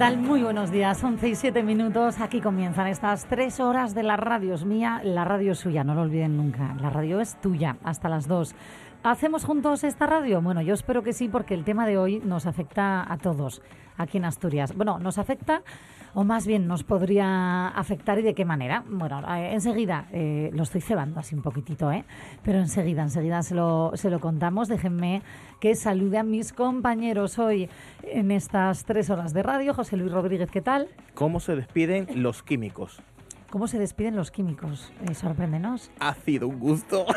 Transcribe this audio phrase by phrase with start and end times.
[0.00, 0.16] Tal?
[0.16, 1.04] Muy buenos días.
[1.04, 2.20] 11 y 7 minutos.
[2.20, 5.02] Aquí comienzan estas tres horas de la radio es mía.
[5.04, 6.74] La radio es suya, no lo olviden nunca.
[6.80, 8.54] La radio es tuya hasta las 2.
[9.02, 10.40] ¿Hacemos juntos esta radio?
[10.40, 13.60] Bueno, yo espero que sí, porque el tema de hoy nos afecta a todos
[13.98, 14.74] aquí en Asturias.
[14.74, 15.60] Bueno, nos afecta,
[16.14, 18.84] o más bien nos podría afectar y de qué manera.
[18.88, 22.04] Bueno, eh, enseguida eh, lo estoy cebando así un poquitito, ¿eh?
[22.42, 24.68] Pero enseguida, enseguida se lo, se lo contamos.
[24.68, 25.22] Déjenme
[25.60, 27.68] que salude a mis compañeros hoy
[28.02, 29.74] en estas tres horas de radio.
[29.74, 30.88] José Luis Rodríguez, ¿qué tal?
[31.14, 33.02] ¿Cómo se despiden los químicos?
[33.50, 34.92] ¿Cómo se despiden los químicos?
[35.08, 35.90] Eh, sorpréndenos.
[35.98, 37.04] Ha sido un gusto.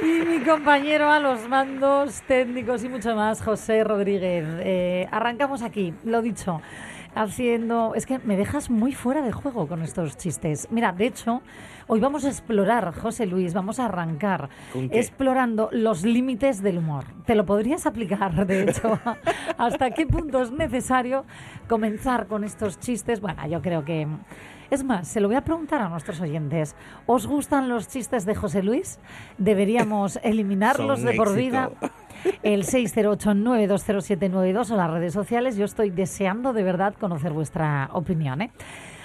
[0.00, 4.46] Y mi compañero a los mandos técnicos y mucho más, José Rodríguez.
[4.60, 6.62] Eh, arrancamos aquí, lo dicho,
[7.14, 7.94] haciendo...
[7.94, 10.68] Es que me dejas muy fuera de juego con estos chistes.
[10.70, 11.42] Mira, de hecho,
[11.88, 14.48] hoy vamos a explorar, José Luis, vamos a arrancar
[14.90, 17.04] explorando los límites del humor.
[17.26, 18.98] ¿Te lo podrías aplicar, de hecho?
[19.58, 21.26] ¿Hasta qué punto es necesario
[21.68, 23.20] comenzar con estos chistes?
[23.20, 24.06] Bueno, yo creo que...
[24.72, 26.74] Es más, se lo voy a preguntar a nuestros oyentes.
[27.04, 28.98] ¿Os gustan los chistes de José Luis?
[29.36, 31.42] ¿Deberíamos eliminarlos de por éxito.
[31.42, 31.70] vida?
[32.42, 35.58] El 608-920792 o las redes sociales.
[35.58, 38.40] Yo estoy deseando de verdad conocer vuestra opinión.
[38.40, 38.50] ¿eh?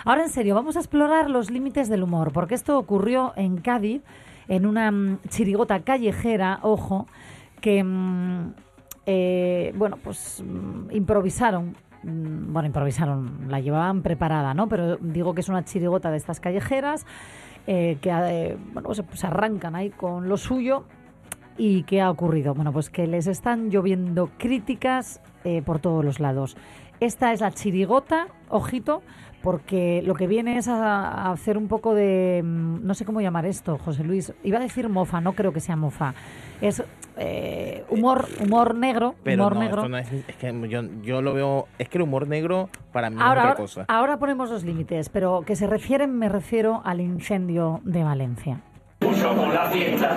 [0.06, 4.04] Ahora, en serio, vamos a explorar los límites del humor, porque esto ocurrió en Cádiz,
[4.48, 7.08] en una mm, chirigota callejera, ojo,
[7.60, 8.54] que, mm,
[9.06, 11.76] eh, bueno, pues mm, improvisaron.
[12.08, 14.68] Mm, Bueno, improvisaron, la llevaban preparada, ¿no?
[14.68, 17.06] Pero digo que es una chirigota de estas callejeras
[17.68, 20.86] eh, que eh, bueno, pues, pues arrancan ahí con lo suyo
[21.58, 22.54] ¿Y qué ha ocurrido?
[22.54, 26.56] Bueno, pues que les están lloviendo críticas eh, por todos los lados.
[27.00, 29.02] Esta es la chirigota, ojito,
[29.44, 33.22] porque lo que viene es a, a hacer un poco de, mm, no sé cómo
[33.22, 34.34] llamar esto, José Luis.
[34.44, 36.16] Iba a decir mofa, no creo que sea mofa.
[36.60, 36.84] Es
[37.18, 39.78] eh, humor, humor negro, Pero humor no, negro.
[39.82, 43.10] esto no es, es que yo, yo lo veo, es que el humor negro para
[43.12, 43.86] mí Ahora, es otra cosa.
[43.88, 48.62] ahora ponemos los límites, pero que se refieren, me refiero al incendio de Valencia.
[49.02, 50.16] Mucho con la fiesta,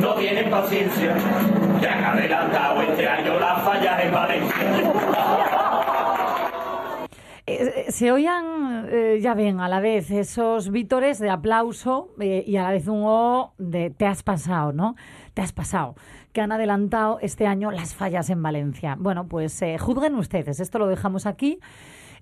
[0.00, 1.14] no tienen paciencia,
[1.80, 4.54] que han adelantado este año las fallas en Valencia.
[7.46, 12.56] Eh, se oían, eh, ya ven, a la vez esos vítores de aplauso eh, y
[12.56, 14.96] a la vez un o de te has pasado, ¿no?
[15.34, 15.94] Te has pasado.
[16.32, 18.96] Que han adelantado este año las fallas en Valencia.
[18.98, 21.60] Bueno, pues juzguen ustedes, esto lo dejamos aquí.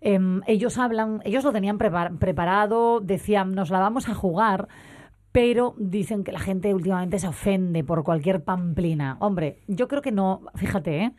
[0.01, 4.67] Em, ellos hablan, ellos lo tenían prepar- preparado, decían, nos la vamos a jugar,
[5.31, 9.17] pero dicen que la gente últimamente se ofende por cualquier pamplina.
[9.21, 11.13] Hombre, yo creo que no, fíjate, ¿eh?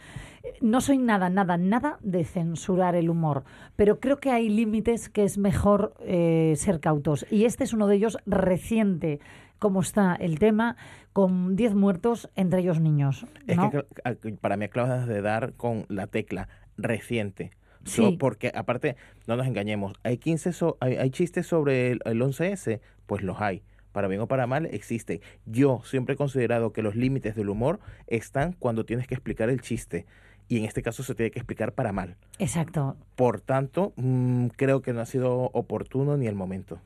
[0.61, 3.43] No soy nada, nada, nada de censurar el humor,
[3.75, 7.25] pero creo que hay límites que es mejor eh, ser cautos.
[7.31, 9.19] Y este es uno de ellos reciente,
[9.59, 10.75] como está el tema,
[11.13, 13.25] con 10 muertos, entre ellos niños.
[13.47, 13.71] Es ¿no?
[13.71, 17.51] que para mí acabas de dar con la tecla reciente.
[17.85, 18.01] Sí.
[18.01, 18.95] Yo- porque aparte,
[19.27, 23.39] no nos engañemos, hay 15 so- hay, hay chistes sobre el, el 11S, pues los
[23.41, 23.63] hay.
[23.91, 25.19] Para bien o para mal existen.
[25.45, 29.61] Yo siempre he considerado que los límites del humor están cuando tienes que explicar el
[29.61, 30.07] chiste.
[30.47, 32.15] Y en este caso se tiene que explicar para mal.
[32.39, 32.95] Exacto.
[33.15, 36.79] Por tanto, mm, creo que no ha sido oportuno ni el momento.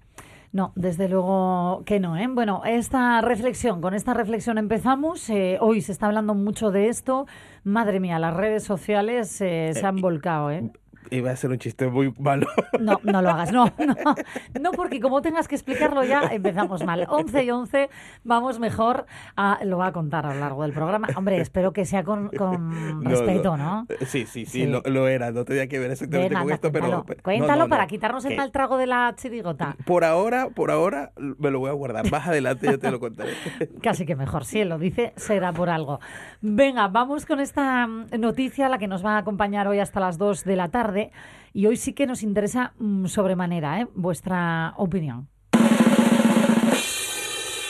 [0.53, 2.17] No, desde luego que no.
[2.17, 2.27] ¿eh?
[2.29, 5.29] Bueno, esta reflexión, con esta reflexión empezamos.
[5.29, 7.27] Eh, hoy se está hablando mucho de esto.
[7.63, 10.51] Madre mía, las redes sociales eh, se han volcado.
[10.51, 10.71] ¿eh?
[11.11, 12.47] Iba a ser un chiste muy malo.
[12.79, 13.95] No, no lo hagas, no, no,
[14.61, 17.05] no, porque como tengas que explicarlo ya, empezamos mal.
[17.09, 17.89] 11 y 11,
[18.23, 21.07] vamos mejor a, lo voy a contar a lo largo del programa.
[21.15, 23.87] Hombre, espero que sea con, con No, respeto, ¿no?
[24.05, 24.67] Sí, sí, sí, Sí.
[24.67, 25.31] Lo, lo era.
[25.31, 27.05] No tenía que ver exactamente Venga, con esto, pero...
[27.23, 29.75] cuéntalo, pero- para quitarnos el mal trago de la chirigota.
[29.85, 32.09] Por ahora, por ahora, me lo voy a guardar.
[32.11, 33.31] Más adelante yo te lo contaré.
[33.81, 35.99] Casi que mejor, si él lo dice, será por algo.
[36.41, 40.17] Venga, vamos con esta mm, noticia, la que nos va a acompañar hoy hasta las
[40.17, 40.96] 2 de la tarde.
[41.53, 43.87] Y hoy sí que nos interesa mm, sobremanera ¿eh?
[43.95, 45.27] vuestra opinión.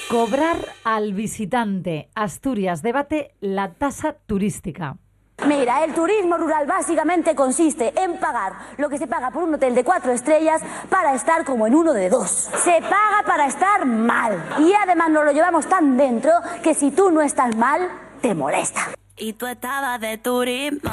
[0.09, 2.09] Cobrar al visitante.
[2.15, 4.97] Asturias debate la tasa turística.
[5.45, 9.75] Mira, el turismo rural básicamente consiste en pagar lo que se paga por un hotel
[9.75, 12.31] de cuatro estrellas para estar como en uno de dos.
[12.31, 14.43] Se paga para estar mal.
[14.59, 16.31] Y además nos lo llevamos tan dentro
[16.63, 17.87] que si tú no estás mal,
[18.21, 18.93] te molesta.
[19.15, 20.89] Y tú estabas de turismo.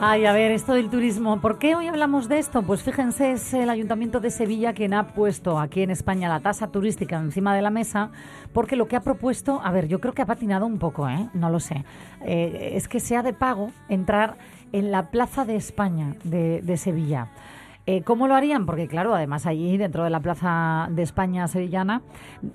[0.00, 1.40] Ay, a ver, esto del turismo.
[1.40, 2.62] ¿Por qué hoy hablamos de esto?
[2.62, 6.68] Pues fíjense, es el Ayuntamiento de Sevilla quien ha puesto aquí en España la tasa
[6.68, 8.10] turística encima de la mesa,
[8.52, 11.28] porque lo que ha propuesto, a ver, yo creo que ha patinado un poco, ¿eh?
[11.34, 11.84] No lo sé.
[12.24, 14.38] Eh, es que sea de pago entrar
[14.72, 17.28] en la Plaza de España de Sevilla.
[17.90, 18.66] Eh, ¿Cómo lo harían?
[18.66, 22.02] Porque claro, además allí dentro de la Plaza de España sevillana,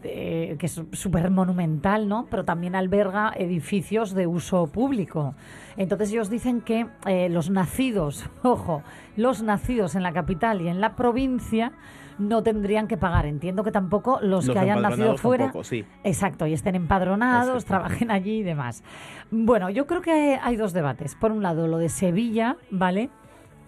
[0.04, 2.28] eh, que es súper monumental, ¿no?
[2.30, 5.34] Pero también alberga edificios de uso público.
[5.76, 8.84] Entonces ellos dicen que eh, los nacidos, ojo,
[9.18, 11.72] los nacidos en la capital y en la provincia
[12.20, 13.26] no tendrían que pagar.
[13.26, 15.46] Entiendo que tampoco los, Los que hayan nacido fuera.
[15.46, 15.84] tampoco, sí.
[16.04, 17.70] Exacto, y estén empadronados, Exacto.
[17.70, 18.84] trabajen allí y demás.
[19.32, 21.16] Bueno, yo creo que hay dos debates.
[21.16, 23.10] Por un lado, lo de Sevilla, ¿vale?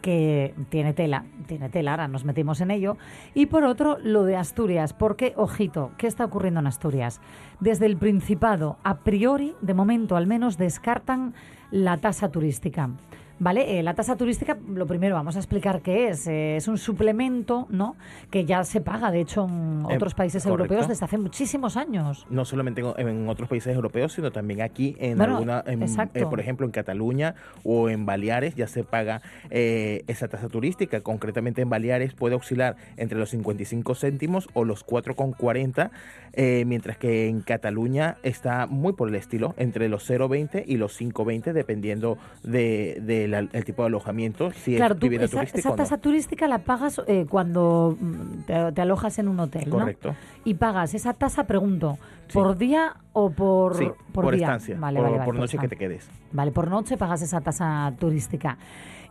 [0.05, 2.95] Que tiene tela, tiene tela, ahora nos metimos en ello.
[3.33, 7.21] Y por otro, lo de Asturias, porque, ojito, ¿qué está ocurriendo en Asturias?
[7.59, 11.33] Desde el Principado, a priori, de momento al menos, descartan
[11.71, 12.91] la tasa turística.
[13.37, 13.77] ¿Vale?
[13.79, 16.25] Eh, la tasa turística, lo primero, vamos a explicar qué es.
[16.27, 17.97] Eh, es un suplemento, ¿no?
[18.31, 20.63] Que ya se paga, de hecho, en Eh, otros países correcto.
[20.63, 22.25] europeos desde hace muchísimos años.
[22.29, 26.25] no solamente en, en otros países europeos, sino también aquí en Bueno, alguna, en, eh,
[26.29, 27.35] por ejemplo, en Cataluña
[27.65, 31.01] o en Baleares ya se paga eh, esa tasa turística.
[31.01, 35.91] Concretamente en Baleares puede oscilar entre los 55 céntimos o los 4,40,
[36.33, 40.99] eh, mientras que en Cataluña está muy por el estilo, entre los 0,20 y los
[40.99, 45.69] 5,20, dependiendo de, de el tipo de alojamiento, si Claro, es tú esa, turística esa
[45.69, 45.75] no.
[45.75, 49.80] tasa turística la pagas eh, cuando mm, te, te alojas en un hotel, ¿no?
[49.80, 50.16] Correcto.
[50.44, 52.33] Y pagas esa tasa, pregunto, Sí.
[52.39, 54.45] ¿por día o por, Sí, por, por día?
[54.48, 56.10] estancia, Vale, por, vale, vale, por noche que te quedes.
[56.31, 58.57] Vale, por noche pagas esa tasa turística.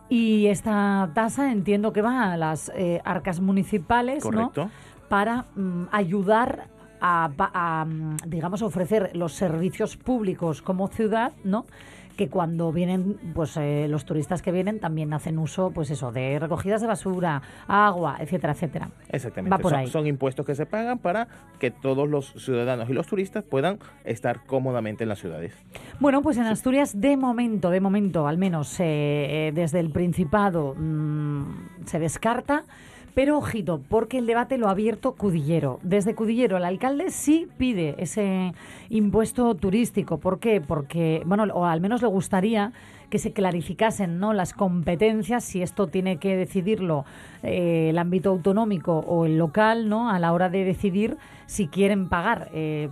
[0.09, 4.31] Y esta tasa entiendo que va a las eh, arcas municipales, ¿no?
[4.31, 4.69] Correcto.
[5.09, 6.67] Para mm, ayudar
[7.01, 11.65] a, a, mm, digamos, ofrecer los servicios públicos como ciudad, ¿no?
[12.15, 16.39] Que cuando vienen, pues eh, los turistas que vienen también hacen uso, pues eso, de
[16.39, 18.89] recogidas de basura, agua, etcétera, etcétera.
[19.09, 19.51] Exactamente.
[19.51, 19.87] Va por son, ahí.
[19.87, 21.27] son impuestos que se pagan para
[21.59, 25.53] que todos los ciudadanos y los turistas puedan estar cómodamente en las ciudades.
[25.99, 28.83] Bueno, pues en Asturias, de momento, de momento, al menos eh,
[29.47, 32.63] eh, desde el Principado, mm, se descarta.
[33.15, 35.79] Pero ojito, porque el debate lo ha abierto Cudillero.
[35.83, 38.53] Desde Cudillero, el alcalde sí pide ese
[38.89, 40.17] impuesto turístico.
[40.17, 40.59] ¿Por qué?
[40.59, 42.73] Porque, bueno, o al menos le gustaría
[43.09, 44.33] que se clarificasen ¿no?
[44.33, 47.05] las competencias, si esto tiene que decidirlo
[47.43, 50.09] eh, el ámbito autonómico o el local, ¿no?
[50.09, 52.89] a la hora de decidir si quieren pagar eh,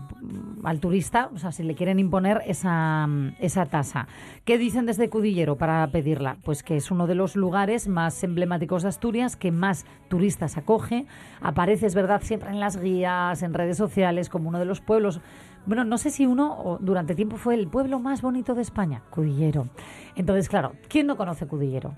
[0.63, 3.07] al turista, o sea, si le quieren imponer esa,
[3.39, 4.07] esa tasa.
[4.45, 6.37] ¿Qué dicen desde Cudillero para pedirla?
[6.43, 11.05] Pues que es uno de los lugares más emblemáticos de Asturias, que más turistas acoge.
[11.41, 15.19] Aparece, es verdad, siempre en las guías, en redes sociales, como uno de los pueblos.
[15.65, 19.67] Bueno, no sé si uno durante tiempo fue el pueblo más bonito de España, Cudillero.
[20.15, 21.95] Entonces, claro, ¿quién no conoce Cudillero?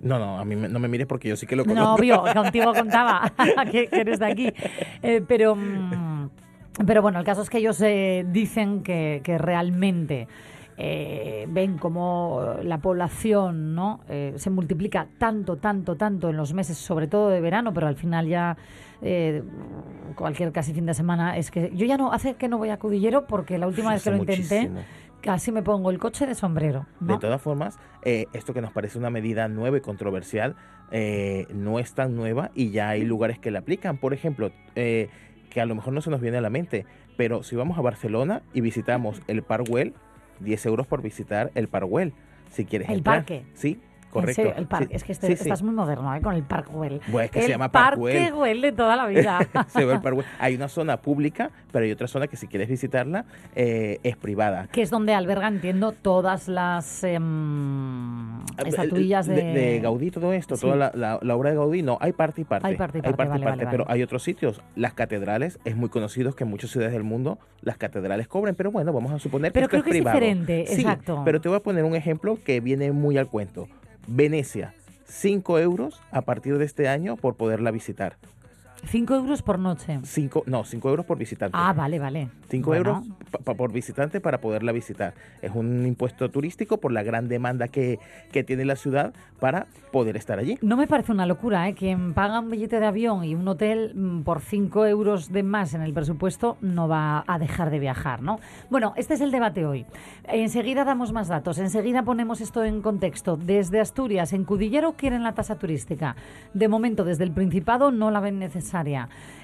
[0.00, 1.94] No, no, a mí no me mires porque yo sí que lo No, conozco.
[1.94, 3.32] obvio, contigo contaba
[3.72, 4.52] que, que eres de aquí.
[5.02, 6.30] Eh, pero, mm,
[6.86, 10.28] pero bueno, el caso es que ellos eh, dicen que, que realmente
[10.80, 14.00] eh, ven como la población ¿no?
[14.08, 17.96] Eh, se multiplica tanto, tanto, tanto en los meses, sobre todo de verano, pero al
[17.96, 18.56] final ya
[19.02, 19.42] eh,
[20.14, 22.78] cualquier casi fin de semana es que yo ya no, hace que no voy a
[22.78, 24.80] Cudillero porque la última vez que lo intenté muchísimo.
[25.20, 26.86] casi me pongo el coche de sombrero.
[27.00, 27.14] ¿no?
[27.14, 30.56] De todas formas, eh, esto que nos parece una medida nueva y controversial
[30.90, 33.98] eh, no es tan nueva y ya hay lugares que la aplican.
[33.98, 35.08] Por ejemplo, eh,
[35.50, 37.82] que a lo mejor no se nos viene a la mente, pero si vamos a
[37.82, 39.94] Barcelona y visitamos el Parkwell,
[40.40, 42.12] 10 euros por visitar el Parkwell.
[42.50, 43.18] Si quieres ¿El entrar.
[43.18, 43.42] parque?
[43.54, 43.78] Sí,
[44.10, 44.34] correcto.
[44.42, 44.86] serio, el parque.
[44.90, 45.42] Sí, es que este- sí, sí.
[45.42, 46.20] estás muy moderno ¿eh?
[46.20, 47.00] con el Parkwell.
[47.08, 48.32] Bueno, es que el se llama Parque Parkwell.
[48.34, 49.38] Güell de toda la vida.
[49.68, 50.26] Se ve el Parkwell.
[50.38, 53.24] Hay una zona pública, pero hay otra zona que si quieres visitarla
[53.54, 54.68] eh, es privada.
[54.72, 59.34] que es donde alberga, entiendo, todas las em, estatuillas de...
[59.34, 62.40] de, de Gaudí, todo esto, toda la, la- la obra de Gaudí, no, hay parte
[62.42, 62.66] y parte.
[62.68, 63.94] Hay parte y parte, vale, vale, pero vale.
[63.96, 64.60] hay otros sitios.
[64.76, 68.70] Las catedrales, es muy conocido que en muchas ciudades del mundo las catedrales cobren, pero
[68.70, 70.18] bueno, vamos a suponer Pero que esto creo que es privado.
[70.18, 71.22] diferente, Sí, exacto.
[71.24, 73.68] Pero te voy a poner un ejemplo que viene muy al cuento.
[74.10, 74.72] Venecia,
[75.04, 78.16] 5 euros a partir de este año por poderla visitar.
[78.86, 79.98] Cinco euros por noche.
[80.04, 81.56] Cinco, no, 5 euros por visitante.
[81.58, 82.28] Ah, vale, vale.
[82.48, 85.14] 5 Bueno, euros pa- pa- por visitante para poderla visitar.
[85.42, 87.98] Es un impuesto turístico por la gran demanda que,
[88.32, 90.58] que tiene la ciudad para poder estar allí.
[90.62, 91.74] No me parece una locura, ¿eh?
[91.74, 95.74] Quien paga un billete de avión y un hotel mm, por 5 euros de más
[95.74, 98.38] en el presupuesto no va a dejar de viajar, ¿no?
[98.70, 99.84] Bueno, este es el debate hoy.
[100.24, 103.36] Enseguida damos más datos, enseguida ponemos esto en contexto.
[103.36, 106.16] Desde Asturias, en Cudillero quieren la tasa turística.
[106.54, 108.67] De momento, desde el Principado no la ven necesaria.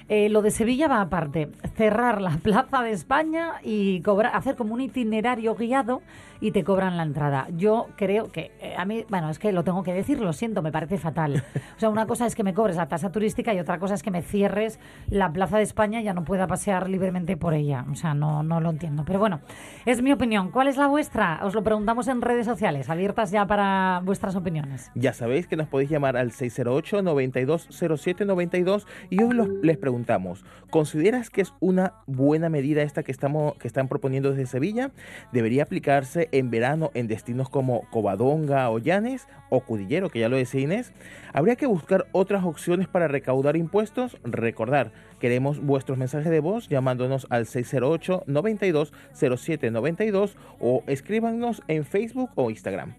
[0.07, 1.49] Eh, lo de Sevilla va aparte.
[1.75, 6.01] Cerrar la Plaza de España y cobrar, hacer como un itinerario guiado
[6.39, 7.47] y te cobran la entrada.
[7.55, 10.61] Yo creo que eh, a mí, bueno, es que lo tengo que decir, lo siento,
[10.61, 11.43] me parece fatal.
[11.75, 14.03] O sea, una cosa es que me cobres la tasa turística y otra cosa es
[14.03, 14.79] que me cierres
[15.09, 17.85] la Plaza de España y ya no pueda pasear libremente por ella.
[17.91, 19.03] O sea, no, no lo entiendo.
[19.05, 19.41] Pero bueno,
[19.85, 20.51] es mi opinión.
[20.51, 21.39] ¿Cuál es la vuestra?
[21.43, 24.91] Os lo preguntamos en redes sociales, abiertas ya para vuestras opiniones.
[24.93, 30.43] Ya sabéis que nos podéis llamar al 608 9207 92 y hoy los- les preguntamos,
[30.69, 34.91] ¿consideras que es una buena medida esta que estamos que están proponiendo desde Sevilla?
[35.31, 40.61] ¿Debería aplicarse en verano en destinos como Covadonga, Ollanes o Cudillero, que ya lo decía
[40.61, 40.91] Inés?
[41.33, 44.17] ¿Habría que buscar otras opciones para recaudar impuestos?
[44.23, 52.31] Recordar, queremos vuestros mensajes de voz llamándonos al 608 9207 92 o escríbanos en Facebook
[52.35, 52.95] o Instagram.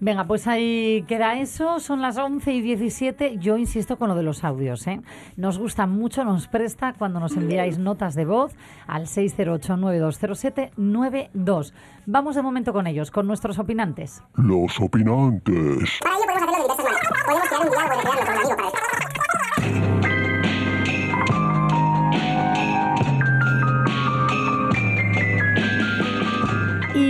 [0.00, 1.78] Venga, pues ahí queda eso.
[1.80, 3.38] Son las 11 y 17.
[3.38, 4.86] Yo insisto con lo de los audios.
[4.86, 5.00] ¿eh?
[5.36, 8.54] Nos gusta mucho, nos presta cuando nos enviáis notas de voz
[8.86, 11.72] al 608-9207-92.
[12.06, 14.22] Vamos de momento con ellos, con nuestros opinantes.
[14.34, 15.98] Los opinantes.
[16.02, 17.26] Para ello podemos hacerlo de diversas maneras.
[17.26, 18.68] Podemos crear un diálogo y recrearlo con un amigo para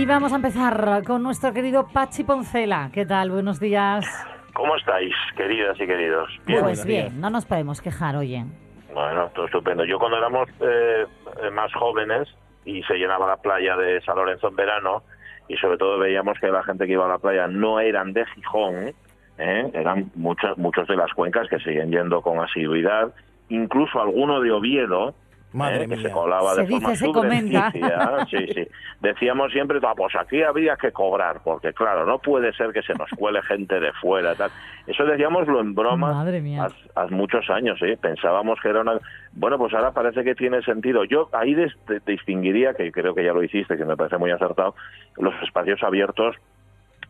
[0.05, 2.91] Y vamos a empezar con nuestro querido Pachi Poncela.
[2.93, 3.31] ¿Qué tal?
[3.31, 4.05] Buenos días.
[4.53, 6.29] ¿Cómo estáis, queridas y queridos?
[6.45, 6.61] Bien.
[6.61, 8.45] Pues bien, no nos podemos quejar, oye.
[8.93, 9.83] Bueno, todo estupendo.
[9.83, 11.07] Yo cuando éramos eh,
[11.41, 12.27] eh, más jóvenes
[12.65, 15.01] y se llenaba la playa de San Lorenzo en verano
[15.47, 18.27] y sobre todo veíamos que la gente que iba a la playa no eran de
[18.27, 18.93] Gijón,
[19.39, 19.71] ¿eh?
[19.73, 23.11] eran muchos muchos de las cuencas que siguen yendo con asiduidad,
[23.49, 25.15] incluso alguno de Oviedo,
[25.55, 25.87] Madre ¿eh?
[25.87, 26.07] que mía.
[26.07, 27.71] se colaba Se de forma se comenta.
[27.71, 28.25] subrepticia.
[28.29, 28.67] Sí, sí.
[29.01, 32.93] Decíamos siempre, "Ah, pues aquí habría que cobrar, porque claro, no puede ser que se
[32.93, 34.35] nos cuele gente de fuera.
[34.35, 34.51] Tal.
[34.87, 36.65] Eso decíamoslo en broma Madre mía.
[36.65, 37.95] hace, hace muchos años, ¿sí?
[37.99, 38.99] Pensábamos que era una...
[39.33, 41.03] Bueno, pues ahora parece que tiene sentido.
[41.05, 44.31] Yo ahí des- de- distinguiría, que creo que ya lo hiciste, que me parece muy
[44.31, 44.75] acertado,
[45.17, 46.35] los espacios abiertos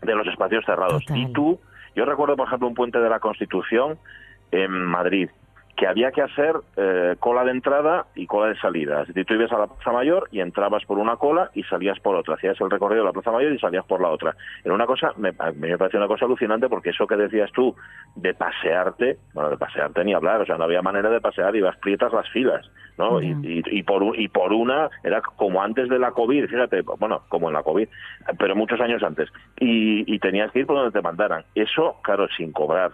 [0.01, 1.03] de los espacios cerrados.
[1.05, 1.17] Total.
[1.21, 1.59] Y tú,
[1.95, 3.97] yo recuerdo, por ejemplo, un puente de la Constitución
[4.51, 5.29] en Madrid,
[5.75, 9.01] que había que hacer eh, cola de entrada y cola de salida.
[9.01, 11.99] Es decir, tú ibas a la Plaza Mayor y entrabas por una cola y salías
[11.99, 12.35] por otra.
[12.35, 14.35] Hacías el recorrido de la Plaza Mayor y salías por la otra.
[14.63, 17.75] Era una cosa, me, me pareció una cosa alucinante porque eso que decías tú
[18.15, 21.77] de pasearte, bueno, de pasearte ni hablar, o sea, no había manera de pasear, ibas
[21.77, 23.21] prietas las filas, ¿no?
[23.21, 27.23] Y, y, y por, y por una, era como antes de la COVID, fíjate, bueno,
[27.27, 27.87] como en la COVID,
[28.39, 29.29] pero muchos años antes.
[29.59, 31.43] Y, y tenías que ir por donde te mandaran.
[31.53, 32.91] Eso, claro, sin cobrar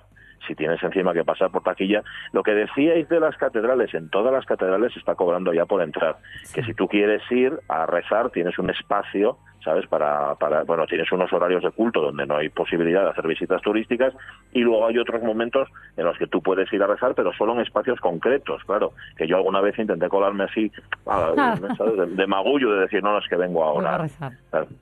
[0.48, 2.03] si tienes encima que pasar por taquilla.
[2.31, 5.81] Lo que decíais de las catedrales, en todas las catedrales se está cobrando ya por
[5.81, 6.17] entrar.
[6.53, 9.86] Que si tú quieres ir a rezar, tienes un espacio, ¿sabes?
[9.88, 13.62] Para, para, bueno, tienes unos horarios de culto donde no hay posibilidad de hacer visitas
[13.62, 14.13] turísticas
[14.53, 17.53] y luego hay otros momentos en los que tú puedes ir a rezar, pero solo
[17.53, 18.94] en espacios concretos, claro.
[19.18, 20.72] Que yo alguna vez intenté colarme así,
[21.06, 21.98] ¿sabes?
[21.98, 24.32] De, de magullo, de decir, no, no, es que vengo a Voy a rezar.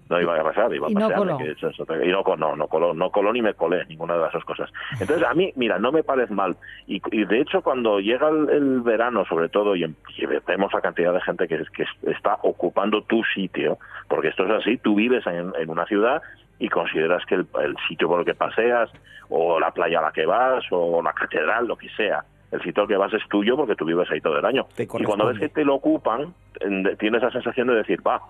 [0.10, 1.38] No iba a rezar, iba a Y no pasearme, coló.
[1.38, 4.16] que eso es otra- y no, no, no coló, no coló ni me colé, ninguna
[4.16, 4.70] de las dos cosas.
[5.00, 6.56] Entonces, a mí, mira, no me parece mal.
[6.88, 10.74] Y, y de hecho, cuando llega el, el verano, sobre todo, y, em- y vemos
[10.74, 14.96] la cantidad de gente que, que está ocupando tu sitio, porque esto es así, tú
[14.96, 16.22] vives en, en una ciudad
[16.60, 18.90] y consideras que el, el sitio por el que paseas,
[19.30, 22.84] o la playa a la que vas, o la catedral, lo que sea, el sitio
[22.84, 24.66] al que vas es tuyo porque tú vives ahí todo el año.
[24.78, 28.22] Y cuando ves que te lo ocupan, en- tienes la sensación de decir, va,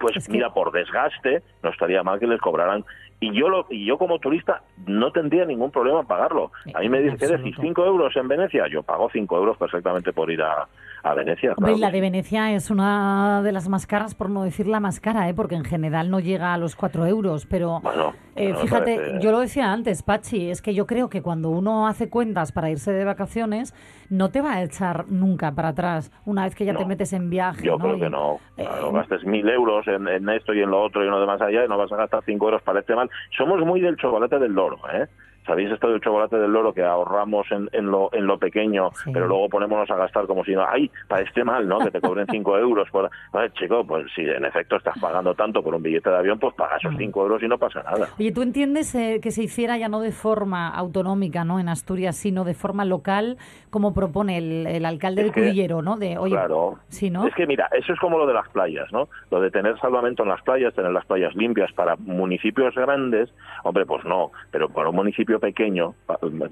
[0.00, 2.84] pues Es que- mira, por desgaste, no estaría mal que les cobraran.
[3.20, 6.50] Y yo lo, y yo como turista no tendría ningún problema en pagarlo.
[6.74, 7.36] A mí me En dice, ¿qué decís?
[7.46, 7.62] absoluto.
[7.62, 8.66] ¿Cinco euros en Venecia?
[8.66, 10.66] Yo pago cinco euros perfectamente por ir a,
[11.04, 11.54] a Venecia.
[11.54, 12.00] Claro la de.
[12.00, 15.34] Venecia es una de las más caras, por no decir la más cara, ¿eh?
[15.34, 17.46] porque en general no llega a los 4 euros.
[17.46, 21.08] Pero Bueno, eh, no fíjate, parece- yo lo decía antes, Pachi, es que yo creo
[21.08, 23.74] que cuando uno hace cuentas para irse de vacaciones,
[24.10, 27.30] no te va a echar nunca para atrás una vez que ya te metes en
[27.30, 27.64] viaje.
[27.66, 27.84] Yo ¿no?
[27.84, 28.38] creo Y, que no.
[28.56, 31.40] eh, gastes mil euros en, en esto y en lo otro y en lo demás
[31.40, 33.10] allá y no vas a gastar cinco euros para este mal.
[33.36, 35.06] Somos muy del chocolate del loro, ¿eh?
[35.46, 39.10] ¿Sabéis esto del chocolate del loro que ahorramos en, en, lo, en lo pequeño, Sí.
[39.12, 41.78] pero luego ponémonos a gastar como si no, ay, para este mal, ¿no?
[41.80, 42.88] Que te cobren cinco euros.
[42.90, 43.10] Por...
[43.54, 46.76] Chico, pues si en efecto estás pagando tanto por un billete de avión, pues paga
[46.76, 48.08] esos cinco euros y no pasa nada.
[48.18, 51.60] Oye, ¿tú entiendes eh, que se hiciera ya no de forma autonómica, ¿no?
[51.60, 53.36] En Asturias, sino de forma local,
[53.70, 55.96] como propone el, el alcalde Es de que, Cudillero, ¿no?
[55.96, 56.78] De, oye, claro.
[56.88, 57.26] sí, ¿no?
[57.26, 59.08] Es que mira, eso es como lo de las playas, ¿no?
[59.30, 63.30] Lo de tener salvamento en las playas, tener las playas limpias para municipios grandes,
[63.62, 65.94] hombre, pues no, pero para un municipio municipio pequeño,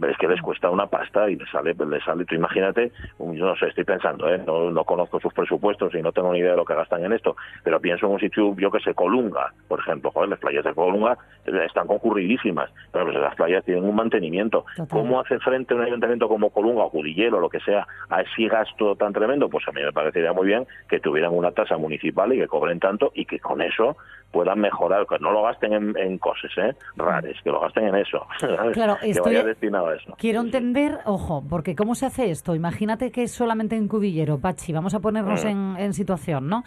[0.09, 3.57] es que les cuesta una pasta y les sale, les sale, tú imagínate, yo no
[3.57, 4.43] sé, estoy pensando, ¿eh?
[4.47, 7.13] no, no conozco sus presupuestos y no tengo ni idea de lo que gastan en
[7.13, 10.65] esto, pero pienso en un sitio, yo que sé, Colunga, por ejemplo, joder, las playas
[10.65, 14.65] de Colunga eh, están concurridísimas, pero pues las playas tienen un mantenimiento.
[14.77, 14.89] Total.
[14.89, 18.49] ¿Cómo hace frente un ayuntamiento como Colunga o Cudillero o lo que sea a ese
[18.49, 19.49] gasto tan tremendo?
[19.49, 22.81] Pues a mí me parecería muy bien que tuvieran una tasa municipal y que cobren
[22.81, 23.97] tanto y que con eso
[24.33, 26.75] puedan mejorar, que no lo gasten en, en cosas, ¿eh?
[26.97, 28.59] rares, que lo gasten en eso, ¿sabes?
[28.73, 30.15] Claro, que estoy- vaya destinado a eso.
[30.19, 32.55] Quiero entender, ojo, porque ¿cómo se hace esto?
[32.55, 36.65] Imagínate que es solamente en Cudillero, Pachi, vamos a ponernos en, en situación, ¿no?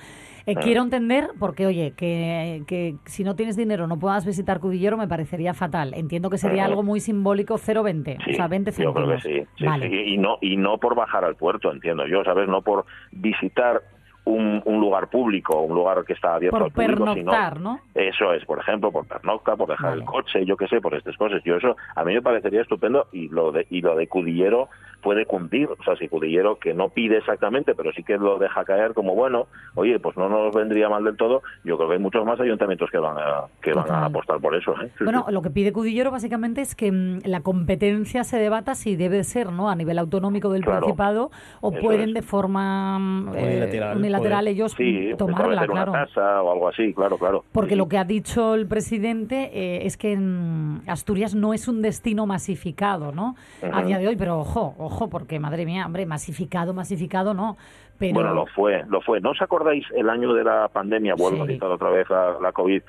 [0.47, 4.95] Eh, Quiero entender, porque oye, que, que si no tienes dinero no puedas visitar Cudillero
[4.95, 5.95] me parecería fatal.
[5.95, 6.69] Entiendo que sería Ujú.
[6.71, 9.47] algo muy simbólico 0,20, Sí, o sea, 20 yo creo que céntimos.
[9.47, 9.89] sí, sí, vale.
[9.89, 12.47] sí, y no y no por bajar al puerto, entiendo yo, ¿sabes?
[12.47, 13.81] No por visitar
[14.25, 17.79] un, un lugar público, un lugar que está abierto Por al público, sino.
[17.93, 20.01] Eso es, por ejemplo, por pernocta, por dejar Vale.
[20.01, 21.41] el coche, yo qué sé, por estas cosas.
[21.43, 24.69] Yo eso a mí me parecería estupendo y lo de y lo de Cudillero
[25.05, 28.65] puede cumplir, o sea, si Cudillero que no pide exactamente, pero sí que lo deja
[28.65, 29.45] caer como bueno,
[29.75, 31.43] oye, pues no nos vendría mal del todo.
[31.63, 34.55] Yo creo que hay muchos más ayuntamientos que van a que van a apostar por
[34.55, 34.71] eso.
[34.81, 34.89] ¿eh?
[34.97, 35.31] Sí, Bueno, sí.
[35.31, 39.51] lo que pide Cudillero básicamente es que mm, la competencia se debata si debe ser
[39.51, 39.69] ¿no?
[39.69, 40.79] a nivel autonómico del Claro.
[40.79, 41.29] Principado
[41.61, 42.15] o pueden es.
[42.15, 45.91] de forma mm, eh, Unilateral, ellos sí, tomarla, claro.
[45.91, 47.43] una tasa o algo así, claro, claro.
[47.51, 51.67] Porque Sí, lo que ha dicho el presidente eh, es que en Asturias no es
[51.67, 53.35] un destino masificado, ¿no?
[53.71, 57.57] A día de hoy, pero ojo, ojo, porque madre mía, hombre, masificado, masificado no.
[57.97, 59.21] Pero Bueno, lo fue, lo fue.
[59.21, 61.15] ¿No os acordáis el año de la pandemia?
[61.15, 61.53] Vuelvo a Sí.
[61.53, 62.81] citar otra vez la, la COVID,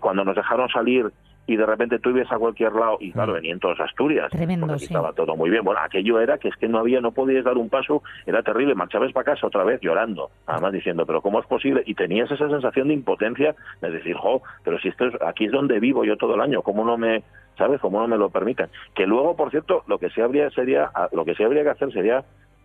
[0.00, 1.10] cuando nos dejaron salir
[1.50, 4.30] y de repente tú ibas a cualquier lado y claro, venían todos Asturias.
[4.30, 4.94] Tremendo, porque aquí sí.
[4.94, 5.64] estaba todo muy bien.
[5.64, 8.76] Bueno, aquello era que es que no había, no podías dar un paso, era terrible.
[8.76, 11.82] Marchabas para casa otra vez llorando, además diciendo, pero ¿cómo es posible?
[11.86, 15.52] Y tenías esa sensación de impotencia de decir, jo, pero si esto es, aquí es
[15.52, 17.24] donde vivo yo todo el año, ¿cómo no me,
[17.58, 18.68] sabes, cómo no me lo permiten?
[18.94, 21.92] Que luego, por cierto, lo que sí habría sería, lo que sí habría que hacer
[21.92, 22.22] sería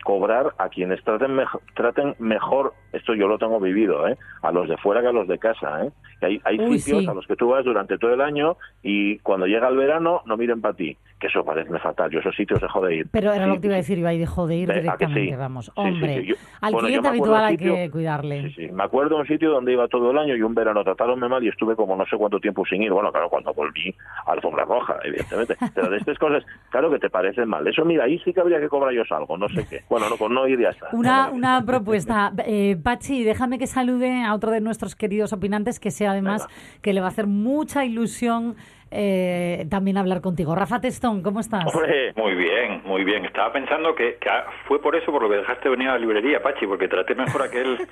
[0.10, 4.16] cobrar a quienes traten mejor, traten mejor, esto yo lo tengo vivido, ¿eh?
[4.44, 5.84] a los de fuera que a los de casa.
[5.84, 5.90] ¿eh?
[6.20, 7.10] Que hay hay Uy, sitios sí.
[7.10, 10.38] a los que tú vas durante todo el año y cuando llega el verano no
[10.38, 13.08] miren para ti, que eso parece fatal, yo esos sitios dejo de ir.
[13.12, 15.36] Pero era Sí, lo que te iba a decir, iba y dejó de ir directamente,
[15.36, 15.66] vamos.
[15.66, 18.42] Sí, sí, Hombre, yo- al bueno, cliente habitual hay que cuidarle.
[18.44, 18.72] Sí, sí.
[18.72, 21.44] Me acuerdo de un sitio donde iba todo el año y un verano trataronme mal
[21.44, 22.92] y estuve como no sé cuánto tiempo sin ir.
[22.92, 23.94] Bueno, claro, cuando volví,
[24.28, 25.56] alfombra roja, evidentemente.
[25.74, 27.68] Pero de estas cosas, claro que te parecen mal.
[27.68, 29.82] Eso, mira, ahí sí que habría que cobrar yo algo, no sé qué.
[29.96, 30.90] Bueno, no, con no ir ya está.
[30.92, 32.34] Una, una propuesta.
[32.46, 36.48] Eh, Pachi, déjame que salude a otro de nuestros queridos opinantes que sé además
[36.82, 38.58] que le va a hacer mucha ilusión
[38.96, 40.56] eh, también hablar contigo.
[40.56, 41.66] Rafa Testón, ¿cómo estás?
[41.74, 43.26] Hombre, Muy bien, muy bien.
[43.26, 44.30] Estaba pensando que, que
[44.68, 47.42] fue por eso por lo que dejaste venir a la librería, Pachi, porque traté mejor
[47.42, 47.78] a aquel...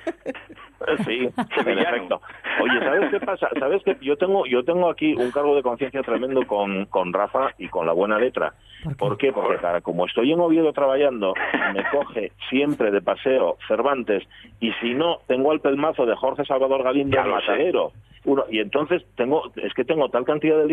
[1.06, 2.20] Sí, efecto.
[2.60, 3.48] Oye, ¿sabes qué pasa?
[3.58, 7.50] ¿Sabes que yo tengo yo tengo aquí un cargo de conciencia tremendo con, con Rafa
[7.58, 8.52] y con la buena letra?
[8.98, 9.32] ¿Por qué?
[9.32, 11.34] Porque cara, como estoy en Oviedo trabajando,
[11.72, 14.24] me coge siempre de paseo Cervantes
[14.60, 17.28] y si no, tengo al pelmazo de Jorge Salvador Galindo sé.
[17.28, 17.92] Matadero.
[18.24, 20.66] Uno, y entonces tengo, es que tengo tal cantidad de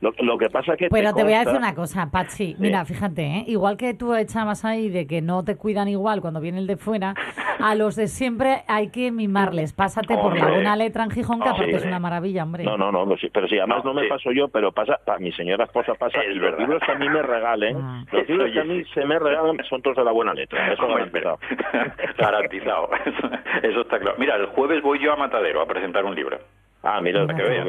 [0.00, 0.88] lo, lo que pasa que...
[0.88, 2.56] Pero te voy a decir una cosa, Pachi.
[2.58, 3.44] Mira, fíjate, ¿eh?
[3.48, 6.76] igual que tú echabas ahí de que no te cuidan igual cuando viene el de
[6.76, 7.14] fuera,
[7.60, 9.72] a los de siempre hay que mimarles.
[9.72, 12.64] Pásate por la buena letra en Gijón, que aparte es una maravilla, hombre.
[12.64, 14.08] No, no, no, pues sí, pero sí, además No, no, me sí.
[14.08, 16.58] paso yo, pero pasa, pa, mi señora esposa pasa, Es y los verdad.
[16.58, 18.04] libros que a mí me regalen, Ah.
[18.10, 20.82] los libros que a mí se me regalan son todos de la buena letra, eso
[20.84, 21.38] Hombre, garantizado.
[22.18, 22.88] Garantizado.
[23.06, 23.30] Eso,
[23.68, 24.16] eso está claro.
[24.18, 26.38] Mira, el jueves voy yo a Matadero a presentar un libro.
[26.82, 27.68] Ah, mira, Para que veas.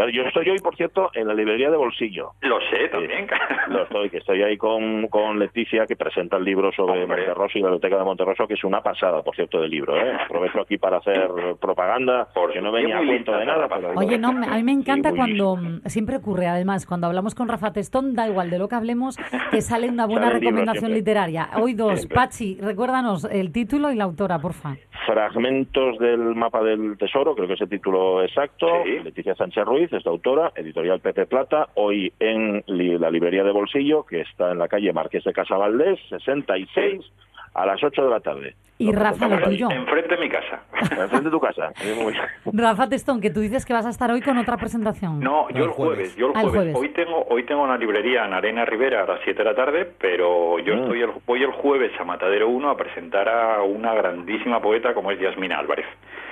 [0.00, 2.30] Vale, yo estoy hoy, por cierto, en la librería de Bolsillo.
[2.40, 3.26] Lo sé también.
[3.68, 7.06] Lo estoy, que estoy ahí con, con Leticia, que presenta el libro sobre.
[7.06, 9.94] Monterroso y la biblioteca de Monterroso, que es una pasada, por cierto, del libro.
[9.96, 10.12] ¿eh?
[10.24, 11.28] Aprovecho aquí para hacer
[11.60, 13.68] propaganda, Por que no venía a cuento de nada.
[13.68, 17.34] Pero- Oye, no, a mí me encanta Sí, cuando mm, siempre ocurre, además, cuando hablamos
[17.34, 19.18] con Rafa Testón, da igual de lo que hablemos,
[19.50, 21.50] que sale una buena recomendación literaria.
[21.60, 22.14] Hoy dos, Siempre.
[22.14, 24.76] Pachi, recuérdanos el título y la autora, porfa.
[25.06, 28.66] Fragmentos del mapa del tesoro, creo que es el título exacto.
[28.84, 29.00] Sí.
[29.02, 34.20] Leticia Sánchez Ruiz, esta autora, editorial Pepe Plata, hoy en la librería de Bolsillo, que
[34.20, 37.04] está en la calle Marqués de Casa Valdés, 66,
[37.54, 38.54] a las 8 de la tarde.
[38.78, 39.70] Y Lo Rafa, lo tuyo.
[39.70, 40.62] Enfrente de mi casa.
[40.80, 41.70] Enfrente de tu casa.
[42.46, 45.20] Rafa Testón, que tú dices que vas a estar hoy con otra presentación.
[45.20, 46.72] No, yo el jueves, yo el Ah, el jueves.
[46.74, 46.76] jueves.
[46.76, 49.86] Hoy tengo hoy tengo una librería en Arena Rivera a las 7 de la tarde,
[49.98, 50.78] pero yo Mm.
[50.84, 55.10] estoy el, voy el jueves a Matadero 1 a presentar a una grandísima poeta como
[55.10, 55.86] es Yasmina Álvarez.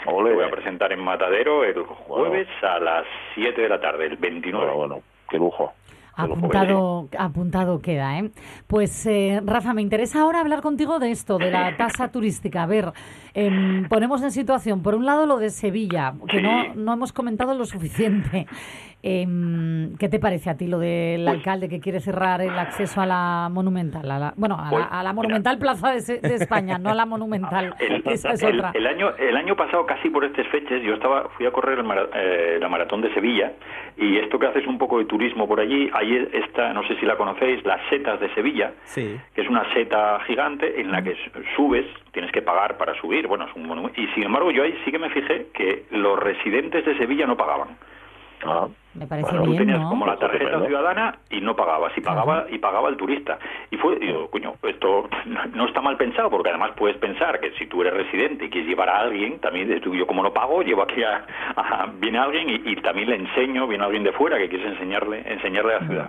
[0.06, 3.04] Lo voy a presentar en Matadero el jueves a las
[3.34, 4.64] 7 de la tarde, el 29.
[4.64, 5.74] Bueno, bueno, qué lujo.
[6.18, 8.30] Apuntado, apuntado queda, ¿eh?
[8.66, 12.64] Pues, eh, Rafa, me interesa ahora hablar contigo de esto, de la tasa turística.
[12.64, 12.92] A ver,
[13.34, 17.54] em, ponemos en situación, por un lado, lo de Sevilla, que no, no hemos comentado
[17.54, 18.48] lo suficiente.
[19.00, 23.00] Em, ¿Qué te parece a ti lo del Pues alcalde que quiere cerrar el acceso
[23.00, 24.10] a la Monumental?
[24.10, 26.90] a la- bueno, a, Pues, la, a la Monumental Plaza de, Se- de España, no
[26.90, 27.74] a la Monumental.
[27.80, 28.72] El, Esa es el- otra.
[28.74, 31.84] el año el año pasado casi por estas fechas yo estaba fui a correr el
[31.84, 33.52] mara- eh, la maratón de Sevilla
[33.96, 37.06] y esto que haces un poco de turismo por allí ahí está no sé si
[37.06, 39.16] la conocéis las setas de Sevilla Sí.
[39.34, 41.14] que es una seta gigante en la que
[41.56, 44.74] subes tienes que pagar para subir bueno es un monumento y sin embargo yo ahí
[44.84, 47.68] sí que me fijé que los residentes de Sevilla no pagaban
[48.44, 49.88] Ah, Me parece Tú bien, tenías ¿no?
[49.90, 53.38] como la tarjeta ciudadana y no pagabas, y pagaba, y pagaba el turista.
[53.70, 55.08] Y fue, digo, coño, esto
[55.54, 58.68] no- está mal pensado, porque además puedes pensar que si tú eres residente y quieres
[58.68, 61.24] llevar a alguien, también tú, yo como no pago, llevo aquí a,
[61.56, 65.22] a- viene alguien y, y también le enseño, viene alguien de fuera que quieres enseñarle,
[65.26, 66.08] enseñarle a la ciudad.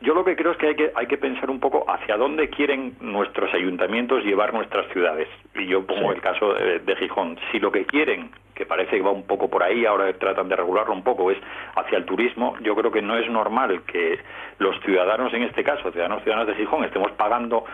[0.00, 2.48] Yo lo que creo es que hay, que hay que pensar un poco hacia dónde
[2.50, 5.28] quieren nuestros ayuntamientos llevar nuestras ciudades.
[5.54, 6.16] Y yo pongo Sí.
[6.16, 7.38] el caso de, de Gijón.
[7.52, 10.56] Si lo que quieren, que parece que va un poco por ahí, ahora tratan de
[10.56, 11.38] regularlo un poco, es
[11.76, 14.18] hacia el turismo, yo creo que no es normal que
[14.58, 17.64] los ciudadanos, en este caso, ciudadanos ciudadanos de Gijón, estemos pagando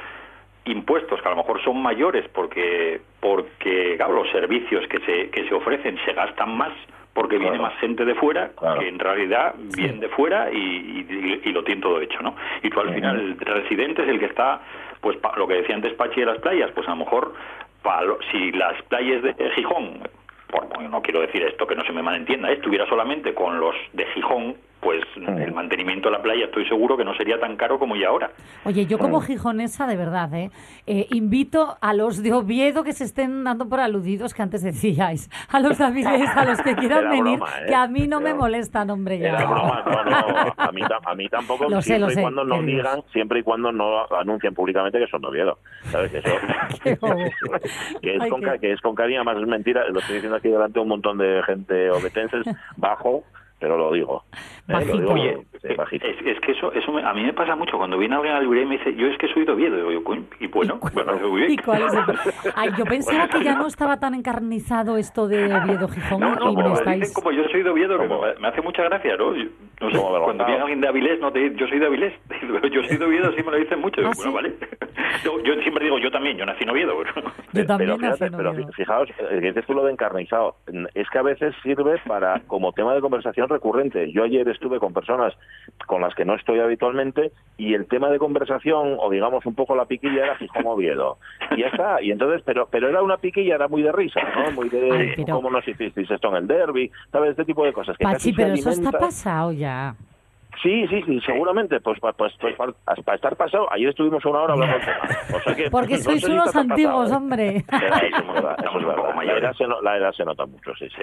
[0.65, 5.49] impuestos que a lo mejor son mayores porque porque claro, los servicios que se que
[5.49, 6.73] se ofrecen se gastan más
[7.15, 8.79] porque viene más gente de fuera Claro.
[8.81, 12.37] que en realidad viene de fuera y, y- y lo tiene todo hecho, ¿no?
[12.63, 14.61] Y tú al final el residente es el que está,
[15.01, 17.35] pues pa- lo que decía antes Pachi de las playas, pues a lo mejor
[17.83, 20.01] pa lo- si las playas de Gijón,
[20.51, 24.07] bueno, no quiero decir esto que no se me malentienda, estuviera solamente con los de
[24.07, 27.97] Gijón, pues el mantenimiento de la playa estoy seguro que no sería tan caro como
[27.97, 28.31] ya ahora.
[28.65, 30.51] Oye, yo como gijonesa, de verdad, ¿eh?
[30.87, 35.29] Eh, invito a los de Oviedo que se estén dando por aludidos que antes decíais,
[35.51, 37.67] a los de Avilés, a los que quieran Era venir, broma, ¿eh?
[37.67, 39.35] que a mí no me molestan, hombre, ya.
[39.37, 42.63] Broma, no, no, a mí, a mí tampoco, Lo sé, siempre lo y cuando no
[42.63, 45.59] digan, siempre y cuando no anuncien públicamente que son de Oviedo.
[45.91, 46.15] ¿Sabes?
[46.15, 46.31] Eso,
[48.03, 50.37] que, es Ay, con, qué- que es con cariño, además es mentira, lo estoy diciendo
[50.37, 52.45] aquí delante de un montón de gente obetenses,
[52.77, 53.25] bajo,
[53.59, 54.25] pero lo digo.
[54.69, 54.85] ¿eh?
[54.87, 57.77] Lo digo, Oye, es, es que eso, eso me- a mí me pasa mucho.
[57.79, 59.91] Cuando viene alguien a la librería y me dice, yo es que soy de Oviedo,
[59.91, 61.53] y bueno, cu- bueno, muy bien.
[61.53, 65.55] ¿Y cuál es el- Ay, yo pensaba que ya no estaba tan encarnizado esto de
[65.55, 67.01] Oviedo Gijón No, no, y me como me estáis...
[67.01, 69.35] dicen como yo soy de Oviedo, que me, me hace mucha gracia, ¿no?
[69.35, 69.49] Yo-
[69.81, 72.15] no sé, cuando viene alguien de Avilés, no te dice, yo soy de Avilés.
[72.73, 74.01] Yo soy de Oviedo, sí me lo dicen mucho.
[74.05, 74.35] ¿Ah, bueno, sí?
[74.35, 74.55] vale.
[75.25, 76.93] Yo, yo siempre digo, yo también, yo nací en Oviedo.
[77.53, 78.73] Yo también pero nací fíjate, en pero Oviedo.
[78.73, 80.57] fijaos, eh, que dices tú lo de encarnizado,
[80.95, 84.13] es que a veces sirve para como tema de conversación recurrente.
[84.13, 85.35] Yo ayer estuve con personas
[85.87, 89.75] con las que no estoy habitualmente y el tema de conversación o digamos un poco
[89.75, 91.19] la piquilla era Gijón Oviedo
[91.57, 92.03] y ya está.
[92.03, 94.53] Y entonces, pero pero era una piquilla, era muy de risa, ¿no?
[94.53, 97.73] Muy de Ay, pero- cómo nos hicisteis esto en el derby, sabes este tipo de
[97.73, 97.97] cosas.
[97.97, 99.68] Que Pachi, se pero eso está pasado ya.
[100.63, 101.79] Sí, sí, sí, seguramente.
[101.81, 102.73] Pues, pues, pues para,
[103.05, 105.39] para estar pasado, ayer estuvimos una hora hablando del tema.
[105.39, 107.17] O sea que, Porque no sois sé unos antiguos, pasado, ¿eh?
[107.17, 107.65] hombre.
[109.83, 111.03] La edad, se nota mucho, sí, sí.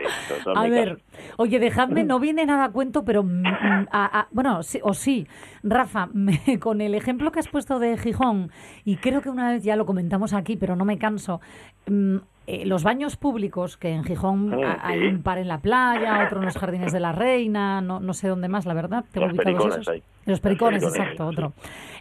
[0.54, 1.34] A ver, caso.
[1.38, 4.94] oye, dejadme, no viene nada a cuento, pero mm, mm, a- a- bueno, sí, o
[4.94, 5.28] sí,
[5.64, 8.52] Rafa, me- con el ejemplo que has puesto de Gijón,
[8.84, 11.40] y creo que una vez ya lo comentamos aquí, pero no me canso,
[11.88, 12.18] mm,
[12.48, 16.24] eh, los baños públicos, que en Gijón Sí, a- hay un par en la playa,
[16.26, 19.04] otro en los jardines de la reina, no, no sé dónde más, la verdad.
[19.12, 19.88] tengo Los pericones esos.
[19.88, 20.04] hay.
[20.26, 21.36] Los pericones, Los pericones, exacto, sí.
[21.36, 21.54] otro.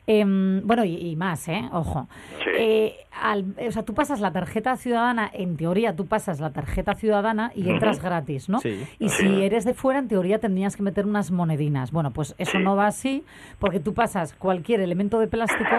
[0.07, 1.63] Em, bueno, y, y más, ¿eh?
[1.73, 2.09] Ojo.
[2.45, 2.51] Sí.
[2.59, 6.95] Eh, al- o sea, tú pasas la tarjeta ciudadana, en teoría tú pasas la tarjeta
[6.95, 8.59] ciudadana y entras gratis, ¿no?
[8.61, 8.85] Sí.
[8.99, 11.91] Y si eres de fuera, en teoría tendrías que meter unas monedinas.
[11.91, 13.25] Bueno, pues eso no va así,
[13.59, 15.71] porque tú pasas cualquier elemento de plástico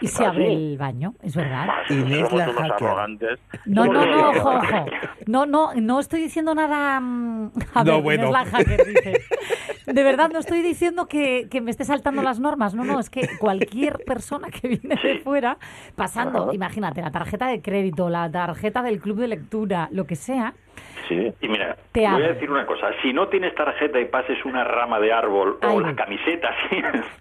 [0.00, 0.52] y se ¿Ah, abre sí?
[0.54, 1.66] el baño, es verdad.
[1.90, 2.88] Inés la hacker.
[3.66, 4.86] No, no, no, ojo, ojo.
[5.26, 6.98] No, no, no estoy diciendo nada.
[7.00, 8.22] mm, A No, ver, bueno.
[8.28, 9.12] Inés la hacker dice.
[9.86, 12.74] De verdad, no estoy diciendo que, que me esté saltando las normas.
[12.74, 15.58] No, no, es que cualquier persona que viene de fuera,
[15.96, 16.54] pasando, Ajá.
[16.54, 20.54] imagínate, la tarjeta de crédito, la tarjeta del club de lectura, lo que sea,
[21.08, 21.32] Sí.
[21.40, 22.88] Y mira, Te voy a decir una cosa.
[23.02, 25.84] Si no tienes tarjeta y pases una rama de árbol Ahí o voy.
[25.84, 26.76] la camiseta, sí,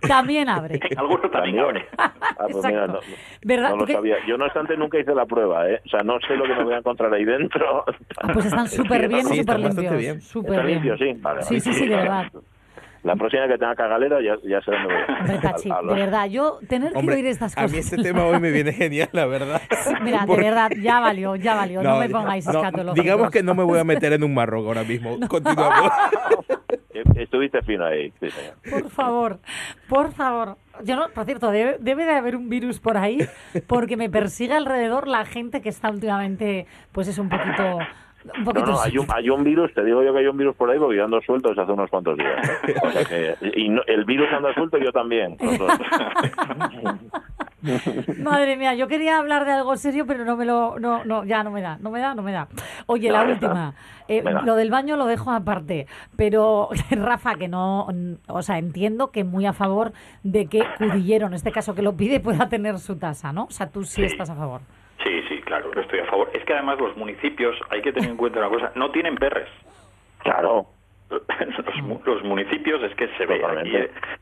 [0.08, 0.80] también abre.
[0.89, 1.88] en algunos también abre.
[1.98, 2.13] Ah,
[2.52, 3.00] pues mira, no,
[3.44, 3.70] ¿Verdad?
[3.72, 4.17] no lo sabía.
[4.28, 5.82] Yo, no obstante, nunca hice la prueba, ¿eh?
[5.86, 7.84] O sea, no sé lo que me voy a encontrar ahí dentro.
[8.22, 10.24] Ah, pues están súper bien Sí, y súper limpios.
[10.24, 10.82] Súper ¿Está bien.
[10.84, 10.98] limpio?
[10.98, 11.13] Sí.
[11.22, 12.28] Vale, Sí, sí, sí, de verdad.
[13.04, 15.16] La próxima que tenga cagalera ya, ya sé dónde voy.
[15.20, 17.72] Hombre, Pachi, A- a de verdad, yo tener que oír estas a cosas.
[17.72, 19.62] mí este tema hoy me viene genial, la verdad.
[20.02, 21.82] Mira, de verdad, ya valió, ya valió.
[21.82, 23.04] No, me pongáis no, escatológicos.
[23.04, 25.18] Digamos que no me voy a meter en un marrón ahora mismo.
[25.28, 25.92] Continuamos.
[26.94, 28.12] Eh, Estuviste fino ahí.
[28.20, 28.56] Sí, señor.
[28.70, 29.40] Por favor,
[29.88, 30.58] por favor.
[30.84, 33.18] Yo no, por cierto, debe, debe de haber un virus por ahí
[33.68, 37.80] porque me persigue alrededor la gente que está últimamente, pues es un poquito
[38.24, 40.56] Un No, no, hay un, hay un virus, te digo yo que hay un virus
[40.56, 42.50] por ahí porque yo ando suelto desde hace unos cuantos días.
[42.68, 42.76] ¿eh?
[42.84, 45.38] O sea que- y no- el virus anda suelto yo también.
[48.24, 51.44] Madre mía, yo quería hablar de algo serio, pero no me lo, no, no, ya
[51.44, 52.48] no me da, no me da, no me da.
[52.88, 53.76] Oye, la última,
[54.08, 57.88] eh, lo del baño lo dejo aparte, pero Rafa, que no,
[58.28, 61.94] o sea, entiendo que muy a favor de que Cudillero, en este caso que lo
[61.96, 63.44] pide, pueda tener su tasa, ¿no?
[63.46, 64.04] O sea, tú sí, Sí.
[64.06, 64.62] estás a favor.
[65.04, 65.40] Sí, sí,
[65.91, 66.30] estoy a favor.
[66.34, 69.49] Es que además los municipios, hay que tener en cuenta una cosa, no tienen perres.
[70.19, 70.67] Claro.
[71.12, 73.75] Los, los municipios es que se ve aquí,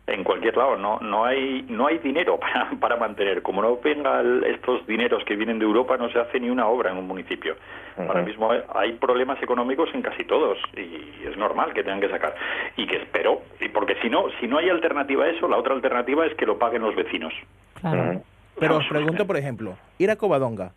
[0.07, 3.43] en cualquier lado, no no hay no hay dinero para, para mantener.
[3.43, 6.65] Como no venga el- estos dineros que vienen de Europa, no se hace ni una
[6.67, 7.55] obra en un municipio.
[7.95, 8.29] Ahora Ujú.
[8.29, 12.33] mismo hay- problemas económicos en casi todos y es normal que tengan que sacar.
[12.75, 15.75] Y que espero, y porque si no si no hay alternativa a eso, la otra
[15.75, 17.33] alternativa es que lo paguen los vecinos.
[17.81, 18.23] Claro.
[18.59, 20.71] Pero os pregunto, por ejemplo, ir a Covadonga,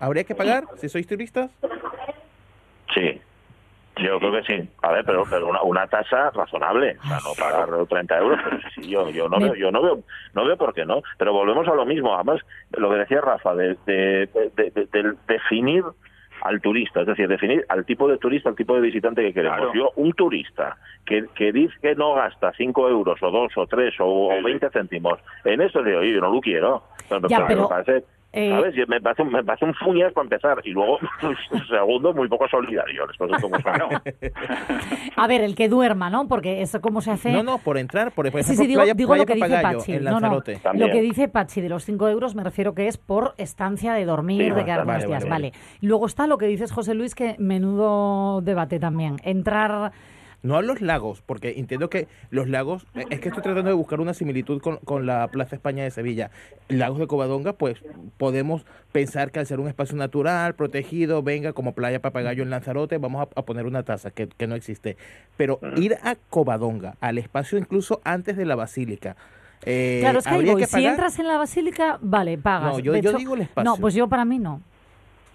[0.00, 1.50] ¿habría que pagar si sois turistas?
[2.94, 3.20] Sí.
[3.96, 4.68] Yo creo que sí.
[4.82, 6.96] A ver, pero, pero una, una tasa razonable.
[7.04, 8.40] O sea, no pagar 30 euros.
[8.44, 10.00] Pero sí, yo, yo, no veo, yo no veo
[10.32, 11.02] no veo por qué no.
[11.18, 12.14] Pero volvemos a lo mismo.
[12.14, 15.84] Además, lo que decía Rafa, de, de- de- de- de definir
[16.42, 19.58] al turista, es decir, definir al tipo de turista, al tipo de visitante que queremos.
[19.58, 19.74] Claro.
[19.74, 24.00] Yo, un turista que, que dice que no gasta 5 euros o 2 o 3
[24.00, 24.44] o, o Sí, sí.
[24.44, 26.84] 20 céntimos, en eso digo, oye, yo no lo quiero.
[27.28, 28.74] Ya, pero, me parece, eh, ¿sabes?
[28.88, 30.98] Me parece, un- me parece un fuñas para empezar y luego,
[31.68, 33.04] segundo, muy poco solidario.
[35.16, 36.28] A ver, el que duerma, ¿no?
[36.28, 37.32] Porque eso cómo se hace...
[37.32, 39.34] No, no, por entrar, por, por Sí, ejemplo, sí, digo, playa, digo playa lo que
[39.34, 39.92] dice Pachi.
[39.94, 40.42] en No, no,
[40.74, 44.04] lo que dice Pachi de los 5 euros me refiero que es por estancia de
[44.04, 45.24] dormir, Sí, de quedar vale, unos días.
[45.28, 45.52] vale, Vale.
[45.80, 49.16] Luego está lo que dices, José Luis, que menudo debate también.
[49.24, 49.92] Entrar...
[50.42, 53.74] No a los lagos, porque entiendo que los lagos, eh, es que estoy tratando de
[53.74, 56.30] buscar una similitud con, con la Plaza España de Sevilla.
[56.68, 57.82] Lagos de Covadonga, pues
[58.16, 62.96] podemos pensar que al ser un espacio natural, protegido, venga como Playa Papagayo en Lanzarote,
[62.98, 64.96] vamos a, a poner una tasa que, que no existe.
[65.36, 69.16] Pero ir a Covadonga, al espacio incluso antes de la basílica,
[69.66, 70.62] eh, Claro, es que ahí ¿habría voy.
[70.62, 72.72] que Si entras en la basílica, vale, pagas.
[72.72, 73.70] No, yo- De yo hecho- digo el espacio.
[73.70, 74.62] No, pues yo para mí no.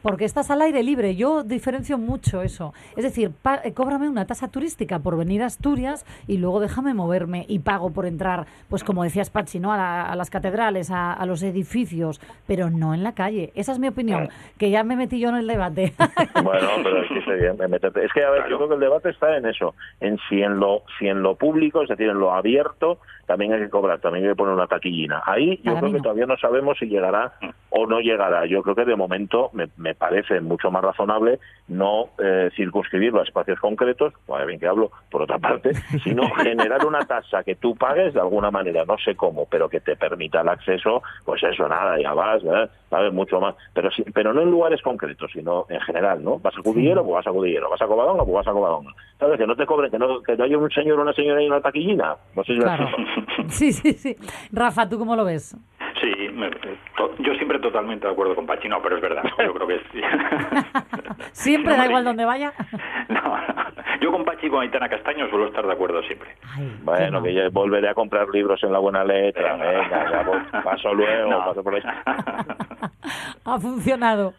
[0.05, 1.15] Porque estás al aire libre.
[1.15, 2.75] Yo diferencio mucho eso.
[2.95, 6.93] Es decir, pa- eh, cóbrame una tasa turística por venir a Asturias y luego déjame
[6.93, 9.73] moverme y pago por entrar, pues como decías Pachi, ¿no?
[9.73, 13.51] a, la- a las catedrales, a, a los edificios, pero no en la calle.
[13.55, 15.93] Esa es mi opinión, que ya me metí yo en el debate.
[16.43, 18.79] Bueno, pero es que, se- me meterte- es que, a ver, yo creo que el
[18.81, 22.19] debate está en eso, en si en lo si en lo público, es decir, en
[22.19, 25.21] lo abierto, también hay que cobrar, también hay que poner una taquillina.
[25.25, 26.03] Ahí yo Para creo que no.
[26.03, 27.33] todavía no sabemos si llegará
[27.69, 28.45] o no llegará.
[28.45, 33.23] Yo creo que de momento me, me parece mucho más razonable no eh, circunscribirlo a
[33.23, 37.75] espacios concretos, bueno, bien que hablo, por otra parte, sino generar una tasa que tú
[37.75, 41.67] pagues de alguna manera, no sé cómo, pero que te permita el acceso, pues eso,
[41.67, 42.69] nada, ya vas, ¿eh?
[42.89, 46.39] Sabes mucho más, pero sí, pero no en lugares concretos, sino en general, ¿no?
[46.39, 48.91] Vas a Cudillero, pues vas a Cudillero, vas a Covadonga, pues vas a Covadonga.
[49.19, 49.37] ¿Sabes?
[49.37, 51.47] Que no te cobren, que no, que no haya un señor o una señora y
[51.47, 52.15] una taquillina.
[52.35, 52.87] No sé si Claro.
[53.47, 54.15] sí, sí, sí.
[54.51, 55.55] Rafa, ¿tú cómo lo ves?
[56.01, 59.53] Sí, me- to- yo siempre totalmente de acuerdo con Pachi, no, pero es verdad, yo
[59.53, 59.81] creo que es...
[61.31, 62.53] Siempre No, da igual donde vaya.
[63.09, 63.64] No, no.
[64.01, 66.29] yo con Pachi y con Aitana Castaño suelo estar de acuerdo siempre.
[66.55, 69.53] Ay, Bueno, que ya volveré a comprar libros en la buena letra.
[69.55, 69.71] Venga.
[69.71, 71.45] Venga, ya voy- paso luego, No.
[71.45, 71.81] paso por ahí.
[73.45, 74.33] ha funcionado.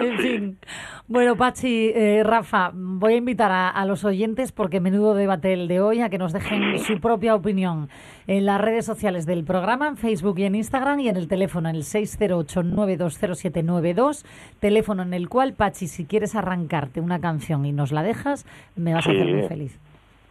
[0.00, 0.28] En Sí.
[0.28, 0.58] fin.
[1.06, 5.66] Bueno, Pachi, eh, Rafa, voy a invitar a, a los oyentes, porque menudo debate el
[5.66, 7.88] de hoy, a que nos dejen su propia opinión
[8.28, 11.68] en las redes sociales del programa, en Facebook y en Instagram, y en el teléfono,
[11.68, 14.24] en el 608-920792,
[14.60, 18.46] teléfono en el cual, Pachi, si quieres arrancarte una canción y nos la dejas,
[18.80, 19.32] me vas a hacer Sí.
[19.32, 19.78] muy feliz.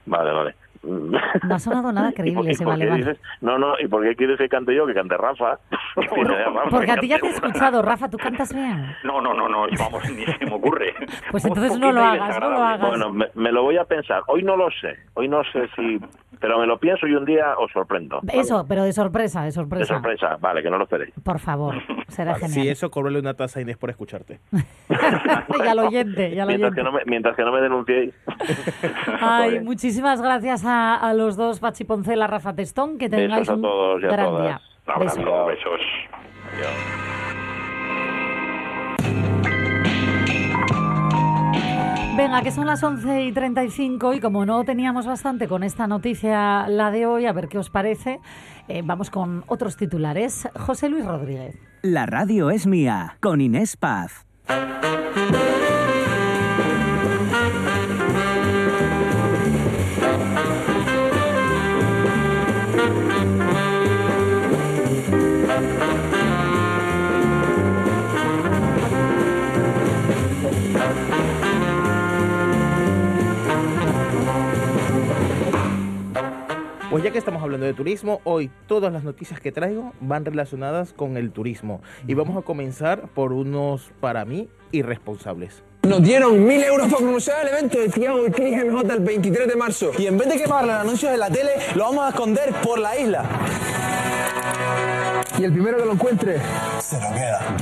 [0.06, 0.56] Vale, vale.
[0.82, 3.04] No ha sonado nada ¿Y por- creíble ese vale, vale.
[3.06, 4.86] dices- no, no, ¿y por qué quieres que cante yo?
[4.88, 5.60] Que cante Rafa.
[6.16, 8.96] Tiene a Rafa Porque que a ti ya te he escuchado, Rafa, tú cantas bien.
[9.04, 10.94] No, no, no, no, vamos, ni se me ocurre.
[11.32, 12.88] Pues entonces no lo hagas, no lo hagas.
[12.90, 14.24] Bueno, me, me lo voy a pensar.
[14.28, 14.96] Hoy no lo sé.
[15.16, 16.00] Hoy no sé si...
[16.39, 18.19] Pero me lo pienso y un día os sorprendo.
[18.23, 18.39] ¿vale?
[18.39, 19.93] Eso, pero de sorpresa, de De sorpresa.
[19.95, 20.38] sorpresa.
[20.39, 21.13] Vale, que no lo esperéis.
[21.23, 21.75] Por favor,
[22.08, 22.63] será Vale, genial.
[22.63, 24.39] Si eso, cóbrale una tasa a Inés por escucharte.
[24.89, 26.75] y al oyente, y al Mientras oyente.
[26.75, 28.13] que, no me, mientras que no me denunciéis.
[29.21, 33.56] Ay, muchísimas gracias a, a los dos, Pachi Poncela, Rafa Testón, que tengáis Besos a
[33.56, 34.41] un todos y a todas.
[34.41, 34.62] día.
[34.88, 35.47] Un abrazo, Besos.
[35.47, 35.82] besos.
[42.19, 46.67] Venga, que son las 11 y 35 y como no teníamos bastante con esta noticia,
[46.67, 48.19] la de hoy, a ver qué os parece,
[48.67, 50.45] eh, vamos con otros titulares.
[50.53, 51.55] José Luis Rodríguez.
[51.82, 54.25] La radio es mía, con Inés Paz.
[76.89, 80.91] Pues ya que estamos hablando de turismo, hoy todas las noticias que traigo van relacionadas
[80.91, 81.84] con el turismo.
[82.08, 85.62] Y vamos a comenzar por unos, para mí, irresponsables.
[85.84, 89.47] Nos dieron mil euros para promocionar el evento de Tiago y Cris MJ el 23
[89.47, 89.91] de marzo.
[89.99, 92.54] Y en vez de que pagar los anuncios de la tele, lo vamos a esconder
[92.63, 93.23] por la isla.
[95.38, 96.38] Y el primero que lo encuentre,
[96.82, 97.56] se lo queda.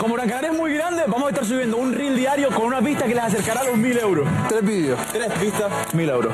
[0.00, 3.06] Como Gran es muy grande, vamos a estar subiendo un reel diario con una pista
[3.06, 4.28] que les acercará a los mil euros.
[4.48, 4.98] Tres vídeos.
[5.12, 6.32] Tres pistas, mil euros.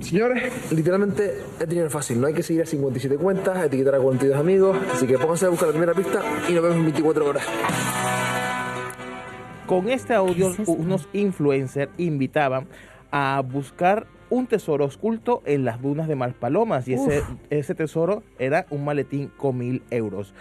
[0.00, 2.20] Señores, literalmente es dinero fácil.
[2.20, 4.76] No hay que seguir a 57 cuentas, etiquetar a 42 amigos.
[4.92, 7.44] Así que pónganse a buscar la primera pista y nos vemos en 24 horas.
[9.66, 12.66] Con este audio, unos influencers invitaban
[13.12, 18.66] a buscar un tesoro oculto en las dunas de Malpalomas y ese, ese tesoro era
[18.70, 20.34] un maletín con mil euros.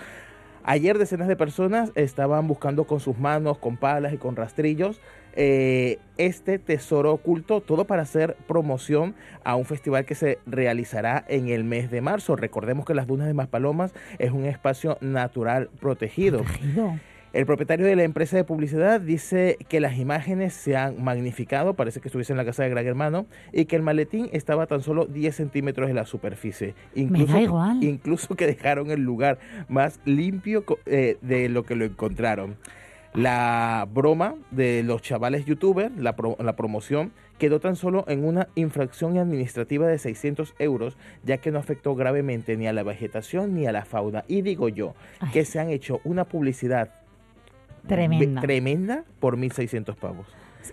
[0.64, 5.00] Ayer decenas de personas estaban buscando con sus manos, con palas y con rastrillos
[5.36, 11.50] eh, este tesoro oculto, todo para hacer promoción a un festival que se realizará en
[11.50, 12.36] el mes de marzo.
[12.36, 16.44] Recordemos que las dunas de Maspalomas es un espacio natural protegido.
[17.32, 22.02] El propietario de la empresa de publicidad dice que las imágenes se han magnificado, parece
[22.02, 24.82] que estuviese en la casa de Gran Hermano, y que el maletín estaba a tan
[24.82, 26.74] solo 10 centímetros de la superficie.
[26.96, 27.84] Incluso, igual.
[27.84, 29.38] Incluso que dejaron el lugar
[29.68, 32.58] más limpio eh, de lo que lo encontraron.
[33.14, 39.18] La broma de los chavales youtubers, la, la, promoción, quedó tan solo en una infracción
[39.18, 43.72] administrativa de 600 euros, ya que no afectó gravemente ni a la vegetación ni a
[43.72, 44.26] la fauna.
[44.28, 44.94] Y digo yo,
[45.34, 46.92] que se han hecho una publicidad
[47.88, 48.42] Tremenda.
[48.42, 50.28] Tremenda por 1.600 pavos.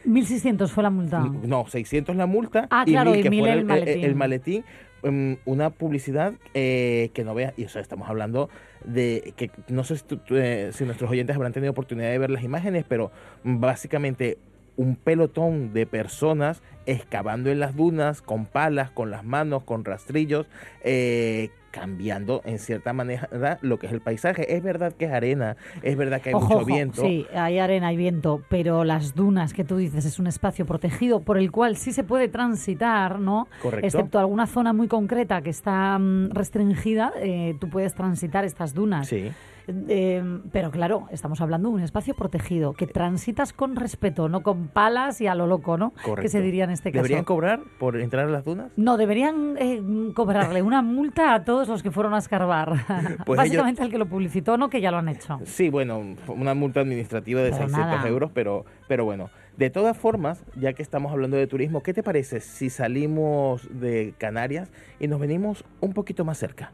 [0.04, 1.20] 1.600 fue la multa.
[1.20, 4.04] No, 600 la multa ah, y claro, 1.000 que fue el, el, maletín.
[4.04, 4.64] el, maletín.
[5.02, 8.48] Um, una publicidad eh, que no vea, y eso estamos hablando
[8.84, 12.42] de que no sé si, eh, si nuestros oyentes habrán tenido oportunidad de ver las
[12.42, 13.12] imágenes, pero
[13.44, 14.38] básicamente
[14.76, 20.46] un pelotón de personas excavando en las dunas con palas, con las manos, con rastrillos,
[20.82, 23.28] eh, cambiando en cierta manera
[23.60, 24.56] lo que es el paisaje.
[24.56, 27.02] Es verdad que es arena, es verdad que hay mucho viento.
[27.02, 31.20] Sí, hay arena y viento, pero las dunas que tú dices es un espacio protegido
[31.20, 33.48] por el cual sí se puede transitar, ¿no?
[33.60, 33.86] Correcto.
[33.86, 39.06] Excepto alguna zona muy concreta que está mm, restringida, eh, tú puedes transitar estas dunas.
[39.06, 39.30] Sí.
[39.68, 44.68] Eh, pero claro, estamos hablando de un espacio protegido, que transitas con respeto, no con
[44.68, 45.90] palas y a lo loco, ¿no?
[46.02, 46.22] Correcto.
[46.22, 47.02] Que se diría en este caso.
[47.02, 48.70] ¿Deberían cobrar por entrar a las dunas?
[48.76, 49.82] No, deberían eh,
[50.14, 52.74] cobrarle una multa a todos los que fueron a escarbar.
[53.26, 55.38] Pues Básicamente ellos- al que lo publicitó, no que ya lo han hecho.
[55.44, 58.08] Sí, bueno, una multa administrativa de Pero 600 nada.
[58.08, 59.30] euros, pero, pero bueno.
[59.56, 64.14] De todas formas, ya que estamos hablando de turismo, ¿qué te parece si salimos de
[64.18, 66.72] Canarias y nos venimos un poquito más cerca?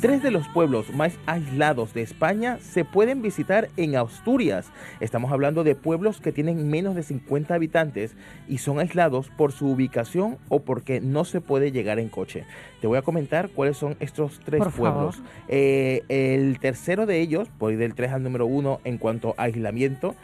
[0.00, 4.72] Tres de los pueblos más aislados de España se pueden visitar en Asturias.
[4.98, 8.16] Estamos hablando de pueblos que tienen menos de 50 habitantes
[8.48, 12.46] y son aislados por su ubicación o porque no se puede llegar en coche.
[12.80, 15.22] Te voy a comentar cuáles son estos tres Por pueblos.
[15.48, 19.42] Eh, el tercero de ellos, por ir del 3 al número 1 en cuanto a
[19.42, 20.14] aislamiento,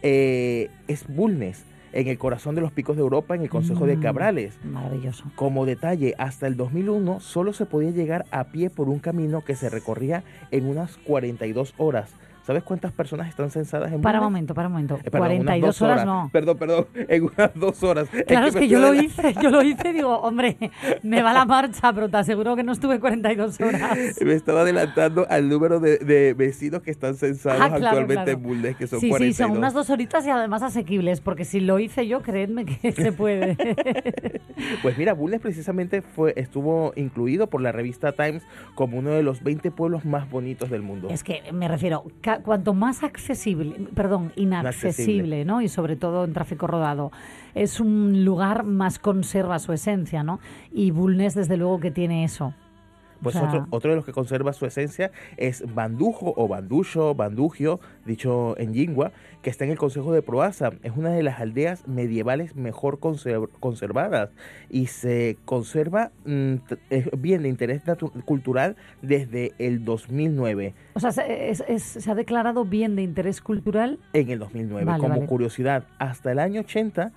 [0.00, 3.96] eh, es Bulnes, en el corazón de los picos de Europa, en el Consejo de
[3.96, 4.58] Mm, Cabrales.
[4.64, 5.24] Maravilloso.
[5.34, 9.56] Como detalle, hasta el 2001 solo se podía llegar a pie por un camino que
[9.56, 12.10] se recorría en unas 42 horas.
[12.46, 15.00] ¿Sabes cuántas personas están censadas en Para un momento, para un momento.
[15.02, 16.30] Eh, perdón, unas 42 dos horas no.
[16.32, 18.08] Perdón, perdón, en unas dos horas.
[18.24, 20.56] Claro, es que yo lo hice, yo lo hice y digo, hombre,
[21.02, 23.98] me va la marcha, pero te aseguro que no estuve 42 horas.
[24.24, 28.30] Me estaba adelantando al número de, de vecinos que están censados Ah, claro, actualmente claro.
[28.30, 29.36] en Bulnes, que son sí, 42.
[29.36, 32.92] sí, son unas dos horitas y además asequibles, porque si lo hice yo, creedme que
[32.92, 33.56] se puede.
[34.82, 38.44] Pues mira, Bulnes precisamente fue, estuvo incluido por la revista Times
[38.76, 41.08] como uno de los 20 pueblos más bonitos del mundo.
[41.10, 42.04] Es que me refiero,
[42.42, 45.62] cuanto más accesible, perdón, inaccesible, ¿no?
[45.62, 47.12] Y sobre todo en tráfico rodado,
[47.54, 50.40] es un lugar más conserva su esencia, ¿no?
[50.72, 52.54] Y Bulnes, desde luego, que tiene eso.
[53.22, 57.14] Pues O sea- otro, otro de los que conserva su esencia es Bandujo o Bandullo,
[57.14, 60.70] Bandugio, dicho en lingua, que está en el Consejo de Proaza.
[60.82, 64.30] Es una de las aldeas medievales mejor conser- conservadas
[64.70, 66.54] y se conserva mm,
[67.18, 67.82] bien de interés
[68.24, 70.74] cultural desde el 2009.
[70.94, 73.98] O sea, se, es- es- se ha declarado bien de interés cultural.
[74.12, 75.26] En el 2009, Vale, como vale.
[75.26, 77.12] curiosidad, hasta el año 80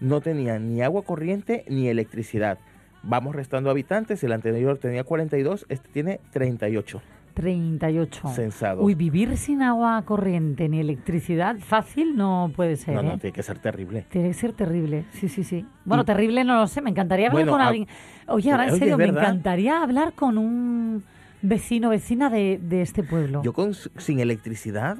[0.00, 2.58] no tenía ni agua corriente ni electricidad.
[3.02, 7.00] Vamos restando habitantes, el anterior tenía 42, este tiene 38.
[7.34, 8.28] 38.
[8.34, 8.82] Censado.
[8.82, 12.94] Uy, vivir sin agua corriente ni electricidad fácil no puede ser.
[12.96, 13.04] No, ¿eh?
[13.04, 14.06] no, tiene que ser terrible.
[14.10, 15.64] Tiene que ser terrible, sí, sí, sí.
[15.84, 17.86] Bueno, Y- terrible no lo sé, me encantaría hablar Bueno, con a- alguien.
[18.26, 21.04] Oye, ahora en serio, me encantaría hablar con un
[21.40, 23.42] vecino, vecina de, de este pueblo.
[23.44, 24.96] Yo con, sin electricidad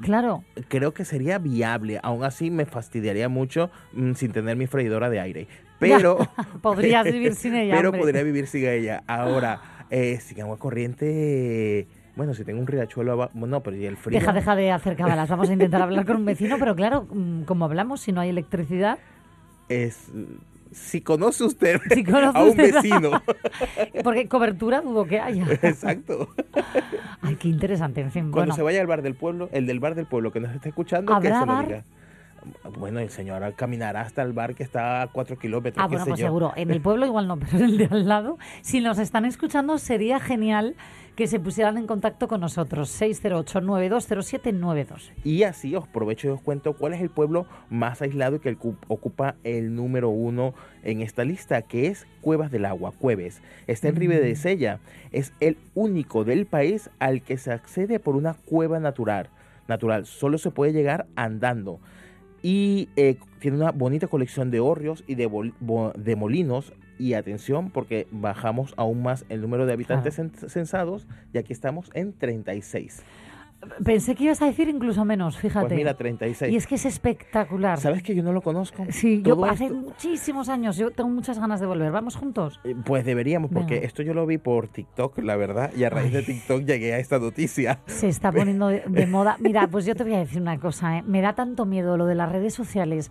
[0.00, 0.42] Claro.
[0.68, 2.00] creo que sería viable.
[2.02, 5.46] Aún así me fastidiaría mucho mm, sin tener mi freidora de aire.
[5.88, 6.18] Pero
[6.62, 8.00] Podrías vivir sin ella, Pero hombre.
[8.00, 9.02] podría vivir sin ella.
[9.06, 9.60] Ahora,
[9.90, 14.18] eh, sin agua corriente, bueno, si tengo un riachuelo abajo, no, pero y el frío.
[14.18, 15.28] Deja, deja de hacer cábalas.
[15.28, 18.28] Vamos a intentar hablar con un vecino, pero claro, mm, como hablamos, si no hay
[18.30, 18.98] electricidad,
[19.68, 20.10] Es,
[20.72, 23.22] si conoce usted Si conoce a un usted- vecino.
[24.04, 25.46] porque cobertura dudo que haya.
[25.62, 26.28] Exacto.
[27.20, 28.00] Ay, qué interesante.
[28.00, 28.54] En fin, Cuando bueno.
[28.54, 31.12] se vaya al bar del pueblo, el del bar del pueblo que nos está escuchando,
[31.20, 31.84] que ¿Habrá se lo bar?
[32.78, 35.82] Bueno, el señor caminará hasta el bar que está a cuatro kilómetros.
[35.84, 36.26] Ah, bueno, pues yo.
[36.26, 36.52] seguro.
[36.56, 38.38] En el pueblo igual no, pero en el de al lado.
[38.62, 40.74] Si nos están escuchando, sería genial
[41.16, 42.88] que se pusieran en contacto con nosotros.
[43.00, 45.10] 608-920792.
[45.24, 48.56] Y así os aprovecho y os cuento cuál es el pueblo más aislado y que
[48.58, 53.42] ocu- ocupa el número uno en esta lista, que es Cuevas del Agua, Cueves.
[53.66, 54.78] Está en Ribe de Sella.
[55.12, 59.28] Es el único del país al que se accede por una cueva natural.
[59.68, 61.78] Natural, solo se puede llegar andando.
[62.42, 65.28] Y eh, tiene una bonita colección de hórreos y de,
[65.96, 66.72] de molinos.
[66.98, 71.90] Y atención, porque bajamos aún más el número de habitantes cen- censados y aquí estamos
[71.94, 73.02] en 36.
[73.84, 75.66] Pensé que ibas a decir incluso menos, fíjate.
[75.68, 76.52] Pues mira, 36.
[76.52, 77.78] Y es que es espectacular.
[77.78, 78.84] ¿Sabes que yo no lo conozco?
[78.90, 81.92] Sí, yo hace esto- muchísimos años, yo tengo muchas ganas de volver.
[81.92, 82.58] ¿Vamos juntos?
[82.64, 83.86] Eh, Pues deberíamos, porque Venga.
[83.86, 86.98] esto yo lo vi por TikTok, la verdad, y a raíz de TikTok llegué a
[86.98, 87.78] esta noticia.
[87.86, 89.36] Se está poniendo de, de moda.
[89.38, 91.02] Mira, pues yo te voy a decir una cosa, ¿eh?
[91.06, 93.10] me da tanto miedo lo de las redes sociales,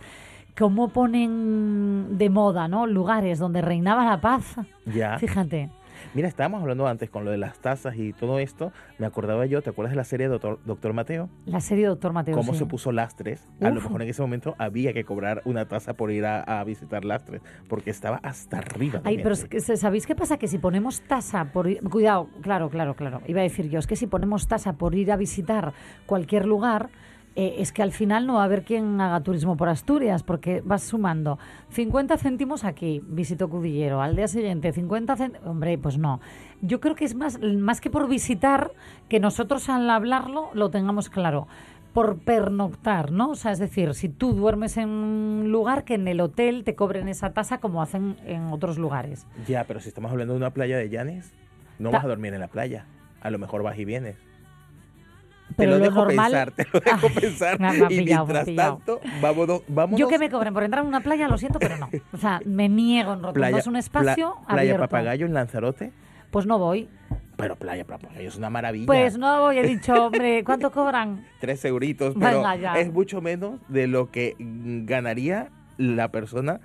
[0.58, 2.88] cómo ponen de moda, ¿no?
[2.88, 4.56] Lugares donde reinaba la paz.
[4.86, 5.18] Ya.
[5.18, 5.70] Fíjate.
[6.14, 8.74] Mira, estábamos hablando antes con lo de las tazas y todo esto.
[8.97, 11.30] Me acordaba yo, ¿te acuerdas de la serie Doctor, Doctor Mateo?
[11.45, 12.36] La serie Doctor Mateo.
[12.36, 12.59] Cómo sí.
[12.59, 13.47] se puso Lastres.
[13.62, 16.64] A lo mejor en ese momento había que cobrar una taza por ir a, a
[16.66, 18.99] visitar Lastres, porque estaba hasta arriba.
[18.99, 19.57] de Ay, pero es gente.
[19.57, 20.38] que, ¿sabéis qué pasa?
[20.38, 21.82] Que si ponemos tasa por ir...
[21.82, 23.22] Cuidado, claro, claro, claro.
[23.28, 25.74] Iba a decir yo, es que si ponemos tasa por ir a visitar
[26.05, 26.89] cualquier lugar,
[27.36, 30.61] eh, es que al final no va a haber quien haga turismo por Asturias, porque
[30.65, 35.47] vas sumando 50 céntimos aquí, visito Cudillero, al día siguiente 50 céntimos...
[35.47, 36.19] Hombre, pues no.
[36.61, 38.71] Yo creo que es más, más que por visitar,
[39.09, 41.47] que nosotros al hablarlo lo tengamos claro.
[41.93, 43.32] Por pernoctar, ¿no?
[43.32, 46.73] O sea, es decir, si tú duermes en un lugar, que en el hotel te
[46.75, 49.27] cobren esa tasa como hacen en otros lugares.
[49.47, 51.34] Ya, pero si estamos hablando de una playa de Llanes,
[51.79, 52.86] no Ta- vas a dormir en la playa.
[53.21, 54.15] A lo mejor vas y vienes.
[55.56, 57.60] Pero te lo, lo dejo normal- pensar, te lo dejo pensar.
[57.60, 59.99] me ha- me ha y pillado, mientras tanto, vámonos, vámonos.
[59.99, 61.89] Yo que me cobren por entrar en una playa, lo siento, pero no.
[62.14, 63.34] O sea, me niego en rotundo.
[63.34, 64.82] playa, es un espacio pla- playa abierto.
[64.82, 65.91] Papagayo en Lanzarote.
[66.32, 66.88] Pues no voy.
[67.36, 68.86] Pero Playa Papagayo es una maravilla.
[68.86, 71.26] Pues no voy, he dicho, hombre, ¿cuánto cobran?
[71.41, 74.36] Tres euritos, pero Venga, es mucho menos de lo que
[74.86, 76.60] ganaría la persona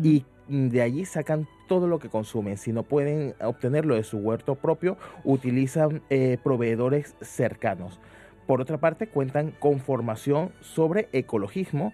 [0.03, 2.57] y mm, de allí sacan todo lo que consumen.
[2.57, 8.01] Si no pueden obtenerlo de su huerto propio, utilizan eh, proveedores cercanos.
[8.47, 11.93] Por otra parte, cuentan con formación sobre ecologismo,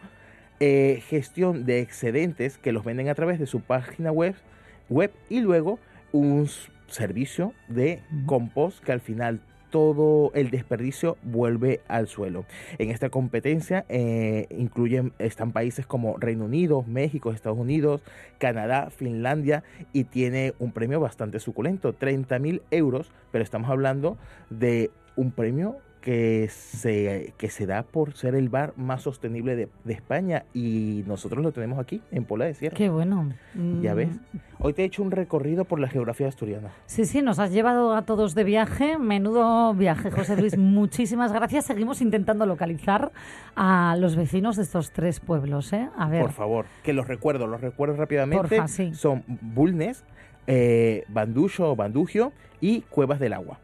[0.59, 4.35] eh, gestión de excedentes que los venden a través de su página web,
[4.89, 5.79] web y luego
[6.13, 6.49] un
[6.89, 9.41] servicio de compost que al final
[9.71, 12.45] todo el desperdicio vuelve al suelo.
[12.79, 18.03] En esta competencia eh, incluyen, están países como Reino Unido, México, Estados Unidos,
[18.39, 19.63] Canadá, Finlandia
[19.93, 24.19] y tiene un premio bastante suculento, 30 mil euros, pero estamos hablando
[24.51, 29.69] de un premio que se, que se da por ser el bar más sostenible de,
[29.85, 32.77] de España y nosotros lo tenemos aquí, en Pola de Sierra.
[32.77, 33.29] Qué bueno.
[33.83, 34.09] Ya Mm, ves.
[34.59, 36.71] Hoy te he hecho un recorrido por la geografía asturiana.
[36.87, 38.99] Sí, sí, nos has llevado a todos de viaje.
[38.99, 40.57] Menudo viaje, José Luis.
[40.59, 41.67] Muchísimas gracias.
[41.67, 43.13] Seguimos intentando localizar
[43.57, 45.73] a los vecinos de estos tres pueblos.
[45.73, 45.89] ¿eh?
[45.97, 46.23] A ver.
[46.23, 48.49] Por favor, que los recuerdo, los recuerdo rápidamente.
[48.49, 48.95] Porfa, sí.
[48.95, 50.05] Son Bulnes,
[50.47, 53.59] eh, Bandullo o Bandugio y Cuevas del Agua.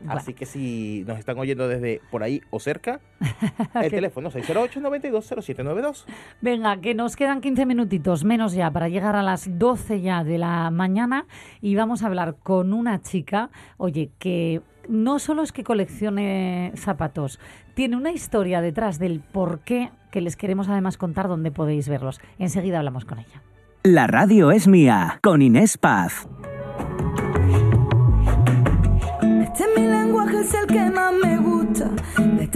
[0.00, 0.20] Bueno.
[0.20, 3.00] Así que si nos están oyendo desde por ahí o cerca,
[3.74, 6.04] el teléfono 608-920792.
[6.40, 10.38] Venga, que nos quedan 15 minutitos, menos ya, para llegar a las 12 ya de
[10.38, 11.26] la mañana
[11.60, 17.40] y vamos a hablar con una chica, oye, que no solo es que coleccione zapatos,
[17.74, 22.20] tiene una historia detrás del por qué que les queremos además contar dónde podéis verlos.
[22.38, 23.42] Enseguida hablamos con ella.
[23.82, 26.26] La radio es mía, con Inés Paz.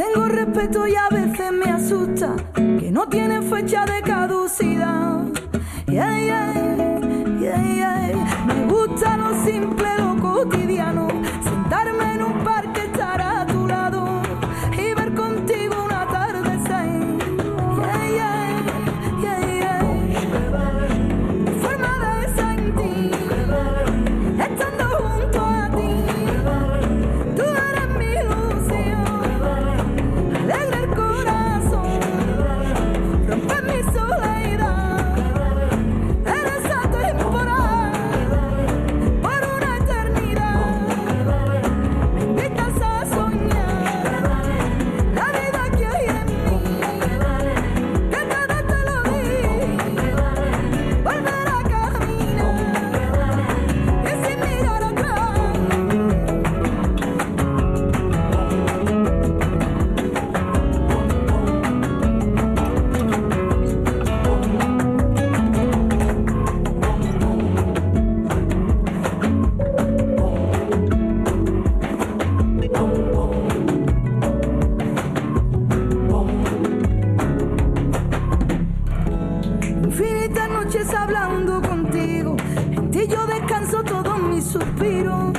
[0.01, 2.35] Tengo respeto y a veces me asusta.
[2.55, 5.25] Que no tiene fecha de caducidad.
[8.47, 11.09] Me gusta lo simple, lo cotidiano.
[11.45, 12.10] Sentarme
[81.01, 82.37] hablando contigo.
[82.77, 85.30] En ti yo descanso todos mis suspiros.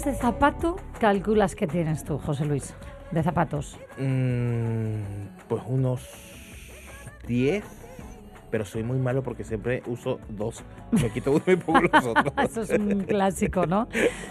[0.00, 2.74] Pares de zapato calculas que tienes tú, José Luis?
[3.10, 3.78] De zapatos.
[3.98, 5.02] Mm,
[5.48, 6.08] pues unos
[7.26, 7.64] 10,
[8.50, 10.62] pero soy muy malo porque siempre uso dos.
[10.92, 12.32] Me quito uno y pongo los otros.
[12.42, 13.88] Eso es un clásico, ¿no?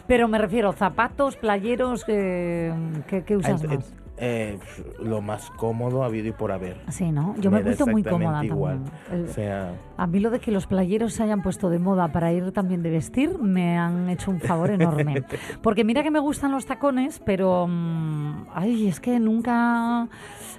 [0.08, 2.74] Pero me refiero, zapatos, playeros, eh,
[3.08, 3.94] ¿qué, qué usas Ent- más?
[4.18, 4.58] eh,
[5.00, 6.78] lo más cómodo habido y por haber.
[6.90, 7.36] Sí, ¿no?
[7.38, 8.84] Yo me he puesto muy cómoda igual.
[8.84, 9.24] también.
[9.26, 12.08] El- O sea, A mí lo de que los playeros se hayan puesto de moda
[12.14, 15.24] para ir también de vestir me han hecho un favor enorme.
[15.62, 20.08] Porque mira que me gustan los tacones, pero mm, ay, es que nunca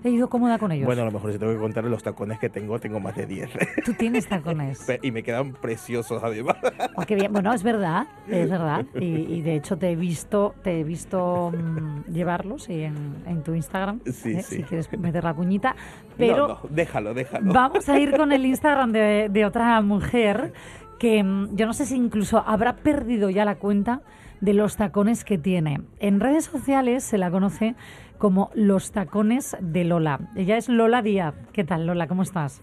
[0.05, 0.84] he ido cómoda con ellos.
[0.84, 3.24] bueno, a lo mejor si tengo que contar los tacones que tengo, tengo más de
[3.24, 3.51] 10.
[3.86, 4.86] Tú tienes tacones.
[5.03, 6.57] y me quedan preciosos además.
[6.97, 7.32] Oh, qué bien.
[7.32, 8.84] Bueno, es verdad, es verdad.
[8.95, 13.43] Y, y de hecho te he visto, te he visto mm, llevarlos y en, en
[13.43, 14.43] tu Instagram, Sí, ¿eh?
[14.43, 14.57] sí.
[14.57, 15.74] si quieres meter la cuñita.
[16.18, 17.53] Pero no, no, déjalo, déjalo.
[17.55, 20.53] Vamos a ir con el Instagram de, de otra mujer
[20.99, 24.01] que mm, yo no sé si incluso habrá perdido ya la cuenta
[24.41, 25.81] de los tacones que tiene.
[25.99, 27.74] En redes sociales se la conoce
[28.18, 30.20] como los tacones de Lola.
[30.37, 31.35] Ella es Lola Díaz.
[31.53, 32.07] ¿Qué tal, Lola?
[32.07, 32.62] ¿Cómo estás?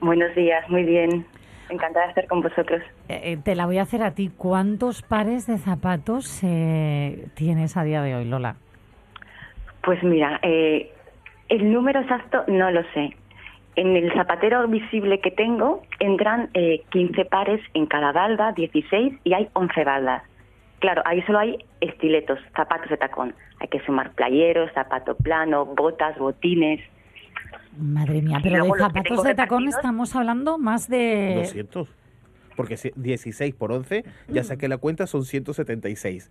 [0.00, 1.26] Buenos días, muy bien.
[1.68, 2.82] Encantada de estar con vosotros.
[3.08, 4.30] Eh, eh, te la voy a hacer a ti.
[4.36, 8.56] ¿Cuántos pares de zapatos eh, tienes a día de hoy, Lola?
[9.82, 10.90] Pues mira, eh,
[11.48, 13.16] el número exacto no lo sé.
[13.76, 19.32] En el zapatero visible que tengo entran eh, 15 pares en cada balda, 16 y
[19.34, 20.22] hay 11 baldas.
[20.80, 23.34] Claro, ahí solo hay estiletos, zapatos de tacón.
[23.60, 26.80] Hay que sumar playeros, zapato plano, botas, botines.
[27.78, 31.34] Madre mía, pero de que zapatos de tacón estamos hablando más de...
[31.36, 31.88] 200.
[32.56, 36.30] Porque si- 16 por 11, ya saqué la cuenta, son 176.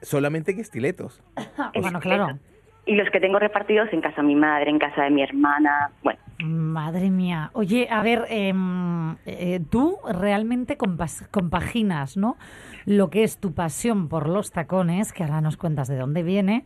[0.00, 1.22] Solamente en estiletos.
[1.80, 2.38] bueno, claro.
[2.84, 5.90] Y los que tengo repartidos en casa de mi madre, en casa de mi hermana.
[6.02, 7.50] Bueno, Madre mía.
[7.52, 12.36] Oye, a ver, em, eh, tú realmente compaginas, ¿no?
[12.84, 16.64] Lo que es tu pasión por los tacones, que ahora nos cuentas de dónde viene,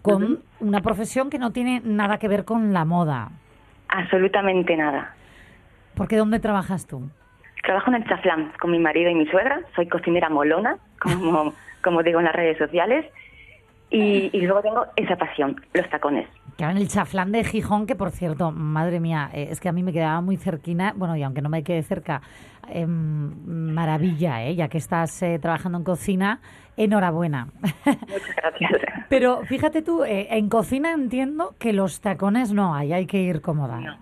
[0.00, 3.30] con una profesión que no tiene nada que ver con la moda.
[3.90, 5.14] absolutamente nada.
[5.94, 7.10] Porque ¿dónde trabajas tú?
[7.64, 9.60] Trabajo en el chaflán con mi marido y mi suegra.
[9.74, 11.52] Soy cocinera molona, como,
[11.82, 13.04] como digo en las redes sociales.
[13.90, 16.28] Y, y luego tengo esa pasión, los tacones.
[16.58, 19.72] Claro, en el chaflán de Gijón, que por cierto, madre mía, eh, es que a
[19.72, 22.20] mí me quedaba muy cerquina, bueno, y aunque no me quede cerca,
[22.68, 24.56] em, maravilla, ¿eh?
[24.56, 26.40] ya que estás eh, trabajando en cocina,
[26.76, 27.48] enhorabuena.
[27.84, 28.72] Muchas gracias.
[29.08, 33.40] Pero fíjate tú, eh, en cocina entiendo que los tacones no hay, hay que ir
[33.40, 34.00] cómoda.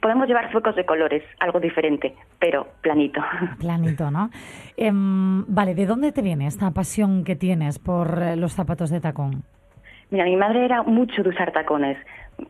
[0.00, 3.20] Podemos llevar focos de colores, algo diferente, pero planito.
[3.58, 4.30] Planito, ¿no?
[4.76, 9.00] Em, vale, ¿de dónde te viene esta pasión que tienes por eh, los zapatos de
[9.00, 9.42] tacón?
[10.10, 11.98] Mira, mi madre era mucho de usar tacones.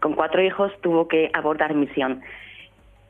[0.01, 2.23] Con cuatro hijos tuvo que abordar misión.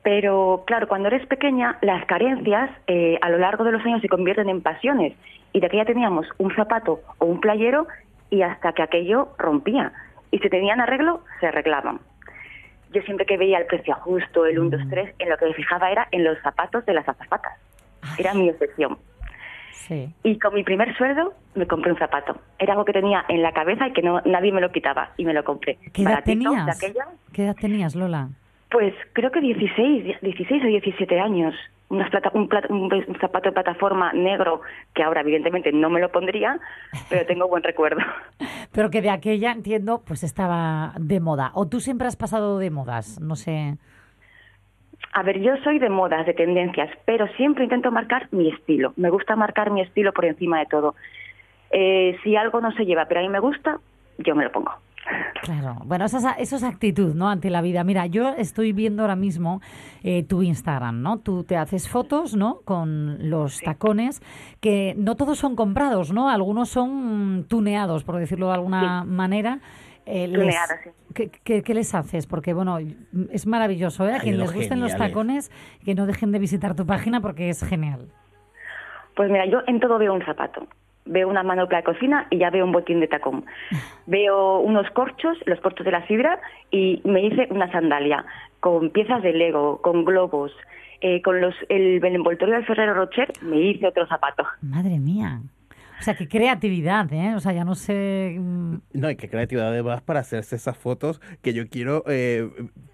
[0.03, 4.09] Pero claro, cuando eres pequeña, las carencias eh, a lo largo de los años se
[4.09, 5.13] convierten en pasiones.
[5.53, 7.87] Y de aquella teníamos un zapato o un playero
[8.31, 9.93] y hasta que aquello rompía.
[10.31, 12.01] Y si tenían arreglo, se arreglaban.
[12.93, 15.55] Yo siempre que veía el precio justo, el 1, 2, 3, en lo que me
[15.55, 17.53] fijaba era en los zapatos de las azafatas.
[18.19, 18.99] Era mi obsesión.
[19.73, 20.13] Sí.
[20.23, 22.37] Y con mi primer sueldo me compré un zapato.
[22.59, 25.11] Era algo que tenía en la cabeza y que no nadie me lo quitaba.
[25.17, 25.79] Y me lo compré.
[25.93, 26.77] ¿Qué edad Baratito, de tenías?
[26.77, 27.07] aquella.
[27.33, 28.29] ¿Qué edad tenías, Lola?
[28.71, 31.55] Pues creo que 16, 16 o 17 años.
[31.91, 34.63] Unas plata- un, plat- un un zapato de plataforma negro
[34.95, 36.59] que ahora evidentemente no me lo pondría,
[37.09, 38.01] pero tengo buen recuerdo.
[38.73, 41.51] Pero que de aquella, entiendo, pues estaba de moda.
[41.55, 43.21] ¿O tú siempre has pasado de modas?
[43.21, 43.77] No sé.
[45.13, 48.93] A ver, yo soy de modas, de tendencias, pero siempre intento marcar mi estilo.
[48.97, 50.95] Me gusta marcar mi estilo por encima de todo.
[51.73, 53.79] Eh, si algo no se lleva, pero a mí me gusta,
[54.19, 54.73] yo me lo pongo.
[55.59, 57.29] Claro, bueno, esa, eso es actitud, ¿no?
[57.29, 57.83] Ante la vida.
[57.83, 59.61] Mira, yo estoy viendo ahora mismo
[60.05, 61.19] eh, tu Instagram, ¿no?
[61.19, 62.61] Tú te haces fotos, ¿no?
[62.65, 64.23] Con los tacones,
[64.61, 66.31] que no todos son comprados, ¿no?
[66.31, 69.59] Algunos son tuneados, por decirlo de alguna manera.
[70.07, 70.91] Eh, les- Tuneados, sí.
[71.15, 72.27] ¿qué, qué, qué les haces?
[72.27, 72.79] Porque, bueno,
[73.33, 74.15] es maravilloso, ¿eh?
[74.15, 75.51] A quien les gusten los tacones,
[75.85, 78.09] que no dejen de visitar tu página porque es genial.
[79.17, 80.67] Pues mira, yo en todo veo un zapato.
[81.07, 83.45] Veo una manopla de cocina y ya veo un botín de tacón.
[84.07, 86.41] Veo unos corchos, los corchos de la fibra,
[86.71, 88.25] y me hice una sandalia
[88.61, 90.53] con piezas de Lego, con globos,
[91.01, 94.45] eh, con los, el, el envoltorio del Ferrero Rocher, me hice otro zapato.
[94.61, 95.41] Madre mía.
[96.01, 97.35] O sea, qué creatividad, ¿eh?
[97.37, 98.37] O sea, ya no sé...
[98.39, 102.49] mm, No, hay que creatividad además para hacerse esas fotos que yo quiero, eh,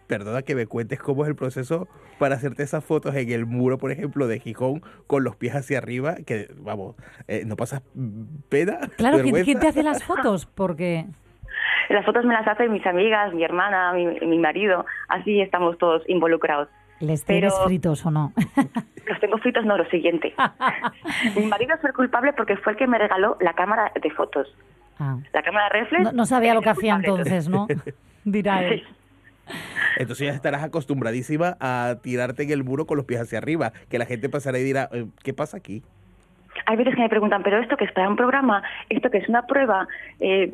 [0.08, 1.88] perdona que me cuentes cómo es el proceso
[2.18, 5.78] para hacerte esas fotos en el muro, por ejemplo, de Gijón, con los pies hacia
[5.78, 6.96] arriba, que vamos,
[7.28, 7.82] eh, no pasas
[8.48, 8.78] pena.
[8.96, 10.46] Claro, quién te hace las fotos?
[10.46, 11.06] Porque...
[11.88, 16.02] Las fotos me las hacen mis amigas, mi hermana, mi, mi marido, así estamos todos
[16.08, 16.68] involucrados.
[17.00, 18.32] ¿Les tienes Pero- fritos o no?
[19.06, 20.34] Los tengo fritos, no, lo siguiente.
[21.36, 24.52] mi marido fue el culpable porque fue el que me regaló la cámara de fotos.
[24.98, 25.18] Ah.
[25.32, 26.02] La cámara reflex.
[26.04, 27.68] No, no sabía lo que hacía entonces, ¿no?
[28.24, 28.82] Dirá él.
[29.98, 33.98] Entonces ya estarás acostumbradísima a tirarte en el muro con los pies hacia arriba, que
[33.98, 35.84] la gente pasará y dirá, eh, ¿qué pasa aquí?
[36.66, 38.62] Hay veces que me preguntan, ¿pero esto que es para un programa?
[38.88, 39.86] ¿Esto que es una prueba?
[40.18, 40.52] Eh,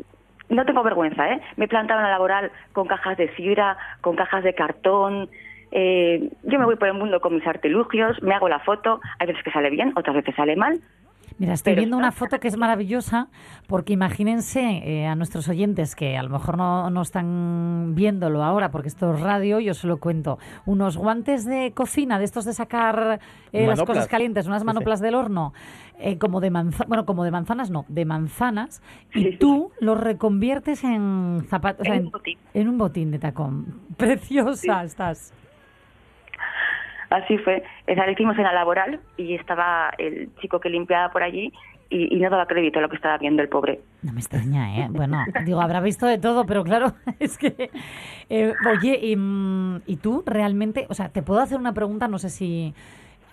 [0.51, 1.41] no tengo vergüenza, ¿eh?
[1.57, 5.31] Me he plantado en la laboral con cajas de fibra, con cajas de cartón.
[5.73, 9.01] Eh, yo me voy por el mundo con mis artilugios, me hago la foto.
[9.19, 10.81] Hay veces que sale bien, otras veces sale mal.
[11.39, 13.29] Mira, estoy Pero viendo una foto que es maravillosa,
[13.67, 18.71] porque imagínense eh, a nuestros oyentes que a lo mejor no, no están viéndolo ahora,
[18.71, 20.39] porque esto es radio, yo se lo cuento.
[20.67, 23.19] Unos guantes de cocina, de estos de sacar
[23.53, 24.67] eh, las cosas calientes, unas Sí, sí.
[24.67, 25.55] manoplas del horno,
[25.99, 28.83] eh, como de manzanas, bueno, como de manzanas no, de manzanas,
[29.15, 32.39] y tú los reconviertes en zapatos, En un botín.
[32.53, 33.81] en un botín de tacón.
[33.97, 35.33] Preciosa estás.
[37.13, 37.63] Así fue.
[37.87, 41.53] Esa la hicimos en la laboral y estaba el chico que limpiaba por allí
[41.91, 43.81] y, no daba crédito a lo que estaba viendo el pobre.
[44.03, 44.89] No me extraña, ¿eh?
[44.91, 47.71] Bueno, digo, habrá visto de todo, pero claro, es que...
[48.31, 52.19] eh, oye, y, mm, ¿y tú realmente, o sea, te puedo hacer una pregunta, no
[52.19, 52.73] sé si...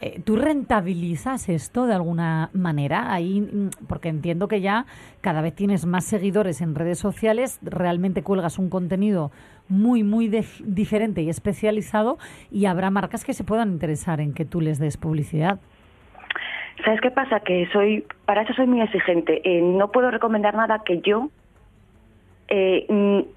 [0.02, 3.14] eh, ¿Tú rentabilizas esto de alguna manera?
[3.14, 4.86] Ahí, mm, porque entiendo que ya
[5.22, 9.32] cada vez tienes más seguidores en redes sociales, realmente cuelgas un contenido
[9.70, 12.18] muy, muy de- diferente y especializado
[12.52, 15.60] y habrá marcas que se puedan interesar en que tú les des publicidad.
[16.84, 17.42] ¿Sabes qué pasa?
[17.42, 19.42] Que soy, para eso soy muy exigente.
[19.44, 21.30] Eh, no puedo recomendar nada que yo
[22.48, 22.86] eh,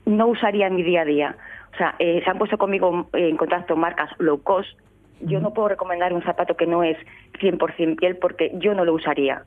[0.07, 1.37] no usaría en mi día a día.
[1.75, 4.71] O sea, eh, se han puesto conmigo eh, en contacto marcas low cost.
[5.21, 6.97] Yo no puedo recomendar un zapato que no es
[7.41, 9.43] 100% piel porque yo no lo usaría.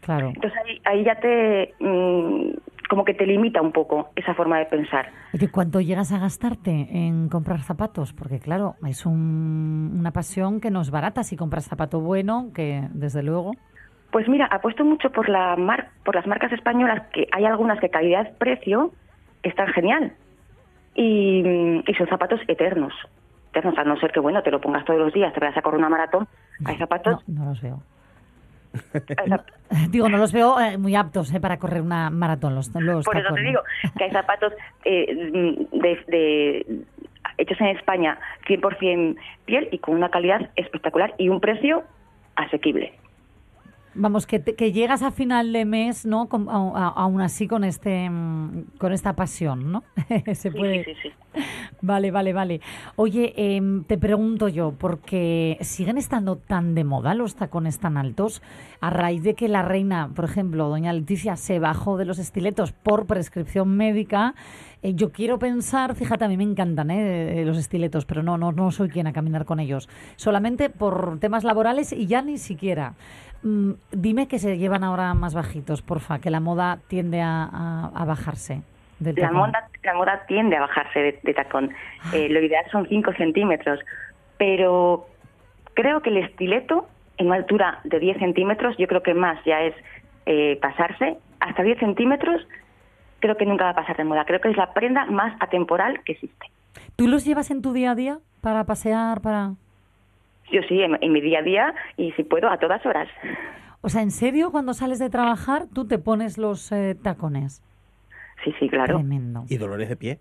[0.00, 0.28] Claro.
[0.34, 2.52] Entonces ahí, ahí ya te, mm,
[2.88, 5.10] como que te limita un poco esa forma de pensar.
[5.34, 8.12] Oye, ¿cuánto llegas a gastarte en comprar zapatos?
[8.12, 12.88] Porque claro, es un- una pasión que no es barata si compras zapato bueno, que
[12.92, 13.52] desde luego.
[14.10, 17.90] Pues mira, apuesto mucho por, la mar por las marcas españolas, que hay algunas que
[17.90, 18.90] calidad-precio
[19.44, 20.12] están genial.
[20.94, 22.92] Y, mm, y son zapatos eternos.
[23.50, 25.62] Eternos, a no ser que, bueno, te lo pongas todos los días, te vayas a
[25.62, 26.26] correr una maratón.
[26.64, 27.22] Hay zapatos...
[27.28, 27.82] No los veo.
[29.90, 32.54] Digo, no los veo eh, muy aptos eh, para correr una maratón.
[32.54, 33.44] Los, los Por eso te tacones.
[33.46, 33.60] digo
[33.96, 34.52] que hay zapatos
[34.84, 35.06] eh,
[35.72, 36.84] de, de-
[37.38, 39.16] hechos en España 100%
[39.46, 41.84] piel y con una calidad espectacular y un precio
[42.36, 42.92] asequible.
[44.00, 46.26] Vamos, que, te- que llegas a final de mes, ¿no?
[46.28, 49.84] Con- a- a- aún así con este mm, con esta pasión, ¿no?
[50.34, 50.84] Se puede.
[50.84, 51.08] Sí, sí,
[51.82, 52.60] Vale, vale, vale.
[52.96, 58.42] Oye, em, te pregunto yo, porque siguen estando tan de moda los tacones tan altos
[58.80, 62.72] a raíz de que la reina, por ejemplo, doña Leticia, se bajó de los estiletos
[62.72, 64.34] por prescripción médica.
[64.82, 68.52] Eh, yo quiero pensar, fíjate, a mí me encantan eh, los estiletos, pero no, no,
[68.52, 69.88] no soy quien a caminar con ellos.
[70.16, 72.94] Solamente por temas laborales y ya ni siquiera.
[73.42, 77.90] Mm, dime que se llevan ahora más bajitos, porfa, que la moda tiende a, a-
[77.94, 78.62] a bajarse.
[78.98, 79.38] Del La tacón.
[79.38, 81.70] moda, la moda tiende a bajarse de, de tacón.
[82.12, 83.80] Eh, lo ideal son 5 centímetros,
[84.36, 85.06] pero
[85.74, 89.60] creo que el estileto en una altura de 10 centímetros, yo creo que más ya
[89.62, 89.74] es
[90.26, 91.16] eh, pasarse.
[91.40, 92.46] Hasta 10 centímetros
[93.20, 94.24] creo que nunca va a pasar de moda.
[94.24, 96.46] Creo que es la prenda más atemporal que existe.
[96.96, 99.54] ¿Tú los llevas en tu día a día para pasear, para...?
[100.50, 103.08] Yo sí, en, en mi día a día y si puedo a todas horas.
[103.82, 107.62] O sea, ¿en serio cuando sales de trabajar tú te pones los eh, tacones?
[108.44, 108.96] Sí, sí, claro.
[108.96, 109.44] Tremendo.
[109.48, 110.18] ¿Y dolores de pie?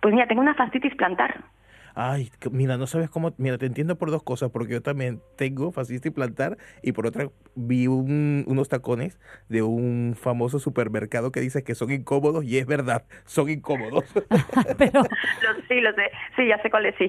[0.00, 1.42] Pues mira, tengo una fascitis plantar.
[1.96, 3.34] Ay, mira, no sabes cómo.
[3.38, 7.06] Mira, te entiendo por dos cosas, porque yo también tengo fascista y plantar, y por
[7.06, 9.18] otra, vi un- unos tacones
[9.48, 14.04] de un famoso supermercado que dice que son incómodos, y es verdad, son incómodos.
[14.94, 16.10] Los- sí, los sé.
[16.36, 17.06] Sí, ya sé cuáles sí.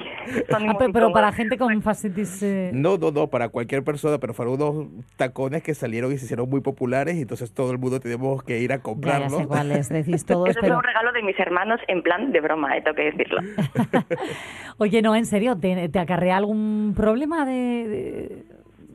[0.49, 2.41] Son Ah, pero para gente con fascitis...
[2.43, 6.25] eh, No, no, no, para cualquier persona, pero fueron unos tacones que salieron y se
[6.25, 9.31] hicieron muy populares, y entonces todo el mundo tenemos que ir a ya, ya comprarlos.
[9.41, 10.77] sé cuáles decís todos, Eso fue pero...
[10.77, 13.41] un regalo de mis hermanos en plan de broma, eh, tengo que decirlo.
[14.78, 17.53] Oye, no, en serio, ¿te, te acarrea algún problema de,
[17.88, 18.43] de-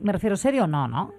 [0.01, 1.11] Me refiero serio, no, ¿no?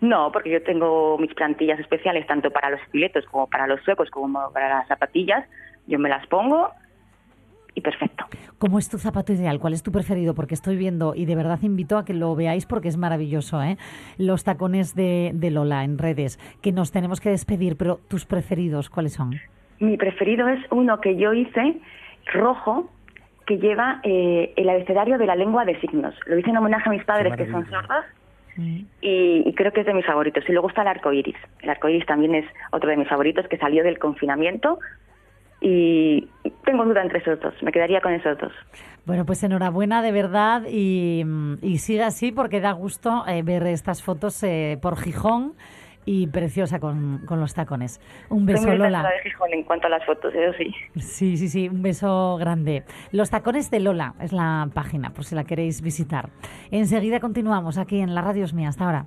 [0.00, 4.08] No, porque yo tengo mis plantillas especiales tanto para los estiletos como para los suecos
[4.10, 5.44] como para las zapatillas.
[5.86, 6.68] Yo me las pongo
[7.74, 8.24] y perfecto.
[8.58, 9.58] ¿Cómo es tu zapato ideal?
[9.58, 10.34] ¿Cuál es tu preferido?
[10.34, 13.76] Porque estoy viendo y de verdad invito a que lo veáis porque es maravilloso, ¿eh?
[14.18, 18.90] Los tacones de, de Lola en redes, que nos tenemos que despedir, pero tus preferidos,
[18.90, 19.34] ¿cuáles son?
[19.80, 21.80] Mi preferido es uno que yo hice
[22.32, 22.88] rojo
[23.48, 26.14] que lleva eh, el abecedario de la lengua de signos.
[26.26, 28.04] Lo hice en homenaje a mis padres que son sordos
[28.58, 30.44] y, y creo que es de mis favoritos.
[30.46, 31.36] Y luego está el arco iris.
[31.62, 34.78] El arco iris también es otro de mis favoritos que salió del confinamiento
[35.62, 36.28] y
[36.66, 37.54] tengo duda entre esos dos.
[37.62, 38.52] Me quedaría con esos dos.
[39.06, 41.24] Bueno, pues enhorabuena de verdad y,
[41.62, 45.54] y siga así porque da gusto eh, ver estas fotos eh, por Gijón
[46.10, 48.00] y preciosa con, con los tacones.
[48.30, 49.02] Un beso, Estoy muy Lola.
[49.02, 50.74] de Gijón en cuanto a las fotos, eso sí.
[50.98, 52.82] Sí, sí, sí, un beso grande.
[53.12, 56.30] Los tacones de Lola es la página, por si la queréis visitar.
[56.70, 58.70] Enseguida continuamos aquí en la Radio Es Mía.
[58.70, 59.06] Hasta ahora.